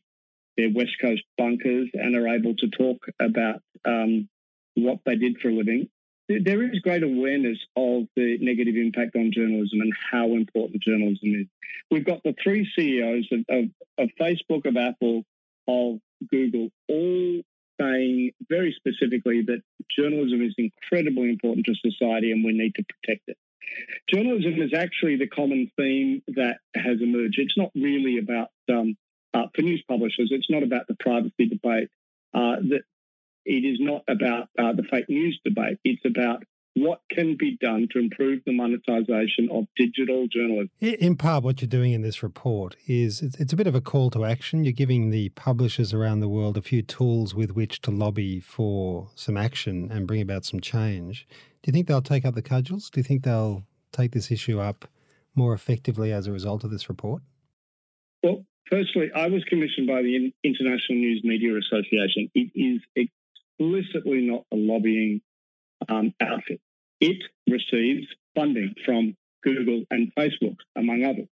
their 0.56 0.70
West 0.70 0.92
Coast 1.00 1.22
bunkers 1.38 1.88
and 1.94 2.16
are 2.16 2.28
able 2.28 2.54
to 2.56 2.68
talk 2.68 3.06
about 3.20 3.62
um, 3.84 4.28
what 4.74 4.98
they 5.06 5.16
did 5.16 5.38
for 5.38 5.48
a 5.48 5.52
living. 5.52 5.88
There 6.28 6.62
is 6.62 6.78
great 6.80 7.02
awareness 7.02 7.58
of 7.76 8.04
the 8.14 8.38
negative 8.40 8.76
impact 8.76 9.16
on 9.16 9.32
journalism 9.32 9.80
and 9.80 9.92
how 10.12 10.26
important 10.34 10.82
journalism 10.82 11.34
is. 11.34 11.46
We've 11.90 12.04
got 12.04 12.22
the 12.22 12.34
three 12.42 12.68
CEOs 12.76 13.28
of, 13.32 13.40
of, 13.48 13.64
of 13.98 14.10
Facebook, 14.20 14.66
of 14.66 14.76
Apple, 14.76 15.24
of 15.66 15.98
Google, 16.28 16.68
all 16.88 17.40
saying 17.80 18.32
very 18.48 18.76
specifically 18.76 19.42
that 19.46 19.62
journalism 19.96 20.42
is 20.42 20.54
incredibly 20.58 21.30
important 21.30 21.66
to 21.66 21.74
society 21.74 22.32
and 22.32 22.44
we 22.44 22.52
need 22.52 22.74
to 22.74 22.84
protect 22.84 23.28
it. 23.28 23.36
Journalism 24.08 24.60
is 24.60 24.74
actually 24.74 25.16
the 25.16 25.28
common 25.28 25.70
theme 25.76 26.22
that 26.28 26.58
has 26.74 27.00
emerged. 27.00 27.38
It's 27.38 27.56
not 27.56 27.70
really 27.74 28.18
about, 28.18 28.48
um, 28.68 28.96
uh, 29.32 29.46
for 29.54 29.62
news 29.62 29.82
publishers, 29.88 30.30
it's 30.32 30.50
not 30.50 30.62
about 30.62 30.88
the 30.88 30.96
privacy 30.98 31.46
debate. 31.48 31.88
Uh, 32.34 32.56
that 32.60 32.82
it 33.44 33.64
is 33.64 33.78
not 33.80 34.02
about 34.08 34.48
uh, 34.58 34.72
the 34.72 34.84
fake 34.90 35.08
news 35.08 35.40
debate. 35.44 35.78
It's 35.84 36.04
about 36.04 36.44
what 36.74 37.00
can 37.10 37.36
be 37.36 37.58
done 37.60 37.88
to 37.92 37.98
improve 37.98 38.40
the 38.46 38.52
monetization 38.52 39.48
of 39.50 39.64
digital 39.76 40.28
journalism? 40.28 40.70
In 40.80 41.16
part, 41.16 41.42
what 41.42 41.60
you're 41.60 41.68
doing 41.68 41.92
in 41.92 42.02
this 42.02 42.22
report 42.22 42.76
is 42.86 43.22
it's 43.22 43.52
a 43.52 43.56
bit 43.56 43.66
of 43.66 43.74
a 43.74 43.80
call 43.80 44.10
to 44.10 44.24
action. 44.24 44.64
You're 44.64 44.72
giving 44.72 45.10
the 45.10 45.30
publishers 45.30 45.92
around 45.92 46.20
the 46.20 46.28
world 46.28 46.56
a 46.56 46.62
few 46.62 46.82
tools 46.82 47.34
with 47.34 47.50
which 47.52 47.80
to 47.82 47.90
lobby 47.90 48.40
for 48.40 49.10
some 49.14 49.36
action 49.36 49.90
and 49.90 50.06
bring 50.06 50.20
about 50.20 50.44
some 50.44 50.60
change. 50.60 51.26
Do 51.62 51.68
you 51.68 51.72
think 51.72 51.88
they'll 51.88 52.02
take 52.02 52.24
up 52.24 52.34
the 52.34 52.42
cudgels? 52.42 52.88
Do 52.88 53.00
you 53.00 53.04
think 53.04 53.24
they'll 53.24 53.64
take 53.92 54.12
this 54.12 54.30
issue 54.30 54.60
up 54.60 54.86
more 55.34 55.52
effectively 55.52 56.12
as 56.12 56.26
a 56.26 56.32
result 56.32 56.64
of 56.64 56.70
this 56.70 56.88
report? 56.88 57.22
Well, 58.22 58.44
firstly, 58.70 59.10
I 59.14 59.26
was 59.26 59.42
commissioned 59.44 59.86
by 59.86 60.02
the 60.02 60.32
International 60.44 60.98
News 60.98 61.22
Media 61.24 61.56
Association. 61.56 62.30
It 62.34 62.50
is 62.54 62.80
explicitly 62.94 64.22
not 64.22 64.44
a 64.52 64.56
lobbying 64.56 65.20
um, 65.88 66.14
outfit. 66.20 66.60
It 67.00 67.22
receives 67.48 68.06
funding 68.34 68.74
from 68.84 69.16
Google 69.42 69.84
and 69.90 70.12
Facebook, 70.18 70.56
among 70.76 71.04
others, 71.04 71.28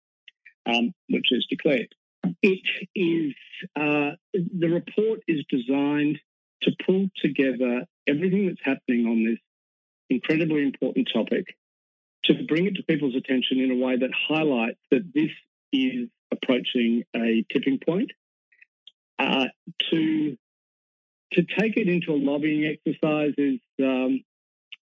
um, 0.66 0.94
which 1.10 1.32
is 1.32 1.46
declared. 1.50 1.94
It 2.42 2.62
is 2.96 3.34
uh, 3.76 4.12
the 4.34 4.70
report 4.70 5.22
is 5.28 5.44
designed 5.50 6.20
to 6.64 6.72
pull 6.86 7.08
together 7.22 7.86
everything 8.08 8.48
that's 8.48 8.62
happening 8.64 9.06
on 9.06 9.24
this 9.24 9.40
incredibly 10.10 10.64
important 10.64 11.10
topic, 11.14 11.46
to 12.26 12.34
bring 12.48 12.66
it 12.66 12.76
to 12.76 12.84
people's 12.84 13.16
attention 13.16 13.60
in 13.60 13.72
a 13.72 13.76
way 13.76 13.98
that 13.98 14.10
highlights 14.28 14.80
that 14.92 15.12
this 15.14 15.32
is 15.72 16.10
approaching 16.32 17.04
a 17.16 17.46
tipping 17.52 17.80
point. 17.86 18.12
Uh, 19.20 19.46
to 19.90 20.38
to 21.34 21.44
take 21.60 21.76
it 21.76 21.90
into 21.90 22.12
a 22.14 22.16
lobbying 22.16 22.66
exercise 22.66 23.34
is 23.38 23.60
um, 23.84 24.22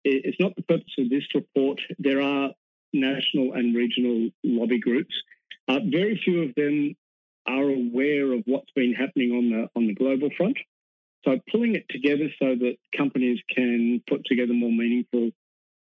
it's 0.03 0.39
not 0.39 0.55
the 0.55 0.63
purpose 0.63 0.93
of 0.97 1.09
this 1.09 1.23
report. 1.33 1.79
There 1.99 2.21
are 2.21 2.51
national 2.93 3.53
and 3.53 3.75
regional 3.75 4.29
lobby 4.43 4.79
groups. 4.79 5.15
Uh, 5.67 5.79
very 5.85 6.19
few 6.23 6.43
of 6.43 6.55
them 6.55 6.95
are 7.45 7.63
aware 7.63 8.33
of 8.33 8.43
what's 8.45 8.71
been 8.75 8.93
happening 8.93 9.31
on 9.31 9.49
the 9.49 9.69
on 9.75 9.87
the 9.87 9.93
global 9.93 10.29
front. 10.37 10.57
So 11.25 11.39
pulling 11.51 11.75
it 11.75 11.85
together 11.89 12.29
so 12.39 12.55
that 12.55 12.75
companies 12.95 13.39
can 13.53 14.03
put 14.07 14.25
together 14.25 14.53
more 14.53 14.71
meaningful 14.71 15.31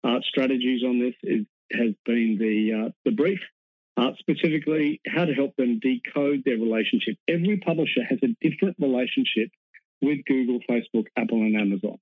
uh, 0.04 0.20
strategies 0.22 0.82
on 0.84 0.98
this 0.98 1.14
is, 1.22 1.46
has 1.72 1.94
been 2.04 2.36
the 2.38 2.86
uh, 2.86 2.90
the 3.04 3.12
brief. 3.12 3.40
Uh, 3.96 4.12
specifically, 4.18 5.00
how 5.06 5.26
to 5.26 5.34
help 5.34 5.54
them 5.56 5.78
decode 5.78 6.42
their 6.44 6.56
relationship. 6.56 7.16
Every 7.28 7.58
publisher 7.58 8.02
has 8.08 8.18
a 8.22 8.34
different 8.40 8.76
relationship 8.78 9.50
with 10.00 10.24
Google, 10.24 10.60
Facebook, 10.70 11.06
Apple, 11.16 11.42
and 11.42 11.56
Amazon, 11.56 11.98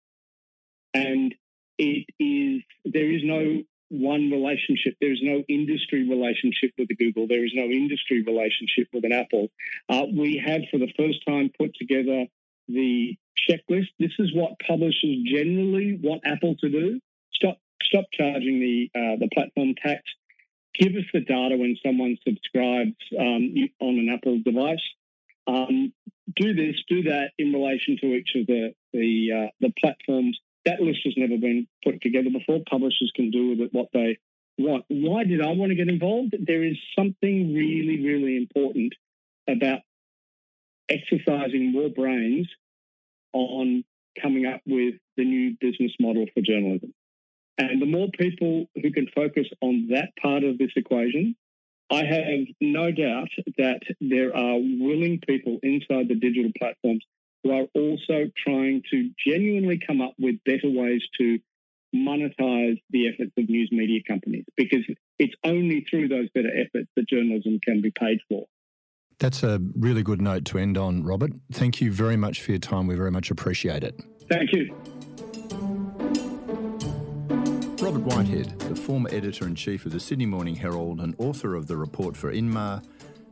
and 0.95 1.35
it 1.79 2.07
is 2.19 2.63
there 2.85 3.11
is 3.11 3.23
no 3.25 3.63
one 3.91 4.31
relationship. 4.31 4.97
There 5.01 5.13
is 5.13 5.21
no 5.23 5.43
industry 5.49 6.09
relationship 6.09 6.73
with 6.79 6.89
Google. 6.99 7.27
There 7.27 7.45
is 7.45 7.53
no 7.55 7.65
industry 7.65 8.23
relationship 8.23 8.89
with 8.93 9.05
an 9.05 9.13
Apple. 9.13 9.49
Uh, 9.89 10.05
we 10.13 10.43
have, 10.45 10.63
for 10.71 10.79
the 10.79 10.93
first 10.97 11.25
time, 11.27 11.51
put 11.59 11.75
together 11.75 12.27
the 12.69 13.17
checklist. 13.49 13.89
This 13.99 14.13
is 14.19 14.35
what 14.35 14.59
publishers 14.67 15.17
generally 15.25 15.99
want 16.03 16.23
Apple 16.27 16.57
to 16.57 16.69
do. 16.69 17.01
Stop, 17.33 17.59
stop 17.83 18.05
charging 18.13 18.61
the 18.61 18.91
uh, 18.95 19.17
the 19.19 19.29
platform 19.33 19.75
tax. 19.83 20.03
Give 20.75 20.95
us 20.95 21.05
the 21.13 21.21
data 21.21 21.57
when 21.57 21.77
someone 21.85 22.19
subscribes 22.27 22.95
um, 23.19 23.55
on 23.81 23.99
an 23.99 24.11
Apple 24.15 24.41
device. 24.45 24.85
Um, 25.47 25.95
do 26.37 26.55
this, 26.55 26.77
do 26.89 27.05
that 27.05 27.31
in 27.39 27.53
relation 27.53 27.97
to 28.03 28.07
each 28.09 28.33
of 28.37 28.47
the 28.47 28.75
the, 28.93 29.31
uh, 29.33 29.51
the 29.61 29.73
platforms 29.81 30.39
that 30.69 30.81
list 30.81 31.01
has 31.05 31.15
never 31.17 31.39
been 31.39 31.67
put 31.83 32.03
together 32.03 32.31
before. 32.31 32.61
Publishers 32.69 33.11
can 33.15 33.31
do 33.31 33.51
with 33.51 33.61
it 33.61 33.73
what 33.73 33.89
they 33.93 34.19
want. 34.59 34.85
Why 34.89 35.25
did 35.25 35.41
I 35.41 35.53
want 35.53 35.71
to 35.71 35.77
get 35.77 35.89
involved? 35.89 36.35
There 36.39 36.63
is 36.63 36.77
something 36.97 37.55
really, 37.55 38.05
really 38.05 38.37
important 38.37 38.93
about 39.49 39.81
exercising 40.89 41.73
more 41.73 41.89
brains 41.89 42.49
on 43.33 43.85
coming 44.21 44.47
up 44.47 44.61
with 44.67 44.95
the 45.17 45.25
new 45.25 45.57
business 45.61 45.93
model 45.99 46.27
for 46.35 46.43
journalism. 46.43 46.93
And 47.57 47.81
the 47.81 47.87
more 47.87 48.09
people 48.17 48.67
who 48.75 48.91
can 48.93 49.09
focus 49.15 49.47
on 49.61 49.89
that 49.91 50.11
part 50.21 50.45
of 50.45 50.59
this 50.59 50.71
equation, 50.77 51.35
I 51.91 52.05
have 52.05 52.47
no 52.61 52.91
doubt 52.93 53.31
that 53.57 53.81
there 54.01 54.37
are 54.37 54.59
willing 54.59 55.21
people 55.27 55.59
inside 55.63 56.09
the 56.09 56.15
digital 56.15 56.53
platforms 56.59 57.05
who 57.45 57.53
are 57.53 57.67
also 57.75 58.31
trying 58.37 58.83
to 58.91 59.11
genuinely 59.27 59.81
come 59.85 60.01
up 60.01 60.15
with 60.19 60.37
better 60.45 60.69
ways 60.69 61.03
to 61.19 61.39
monetize 61.95 62.81
the 62.91 63.09
efforts 63.09 63.33
of 63.39 63.49
news 63.49 63.71
media 63.73 64.01
companies 64.07 64.45
because 64.57 64.85
it's 65.19 65.35
only 65.45 65.87
through 65.89 66.09
those 66.09 66.29
better 66.35 66.51
efforts 66.51 66.89
that 66.97 67.09
journalism 67.09 67.59
can 67.65 67.81
be 67.81 67.91
paid 67.91 68.21
for. 68.29 68.47
That's 69.19 69.43
a 69.43 69.61
really 69.75 70.03
good 70.03 70.21
note 70.21 70.45
to 70.47 70.59
end 70.59 70.79
on, 70.79 71.03
Robert. 71.03 71.33
Thank 71.53 71.81
you 71.81 71.91
very 71.91 72.17
much 72.17 72.43
for 72.43 72.53
your 72.53 72.61
time. 72.61 72.87
We 72.87 72.95
very 72.95 73.11
much 73.11 73.31
appreciate 73.31 73.83
it. 73.83 74.01
Thank 74.31 74.53
you. 74.53 74.75
Robert 77.81 78.03
Whitehead, 78.03 78.59
the 78.61 78.77
former 78.77 79.09
editor 79.13 79.47
in 79.47 79.55
chief 79.55 79.87
of 79.87 79.93
the 79.93 80.01
Sydney 80.01 80.27
Morning 80.27 80.55
Herald 80.55 81.01
and 81.01 81.15
author 81.19 81.55
of 81.55 81.69
the 81.69 81.77
report 81.77 82.17
for 82.17 82.33
INMA 82.33 82.85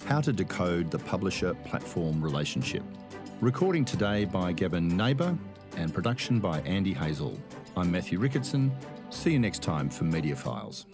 How 0.07 0.20
to 0.20 0.32
Decode 0.32 0.90
the 0.90 0.98
Publisher 0.98 1.54
Platform 1.66 2.22
Relationship. 2.22 2.82
Recording 3.43 3.84
today 3.84 4.24
by 4.24 4.55
Gavin 4.55 4.97
Neighbour 4.97 5.37
and 5.76 5.93
production 5.93 6.41
by 6.41 6.61
Andy 6.61 6.95
Hazel. 6.95 7.39
I'm 7.76 7.93
Matthew 7.93 8.18
Ricketson. 8.18 8.70
See 9.11 9.32
you 9.32 9.39
next 9.39 9.62
time 9.62 9.91
for 9.91 10.05
Media 10.05 10.34
Files. 10.34 10.87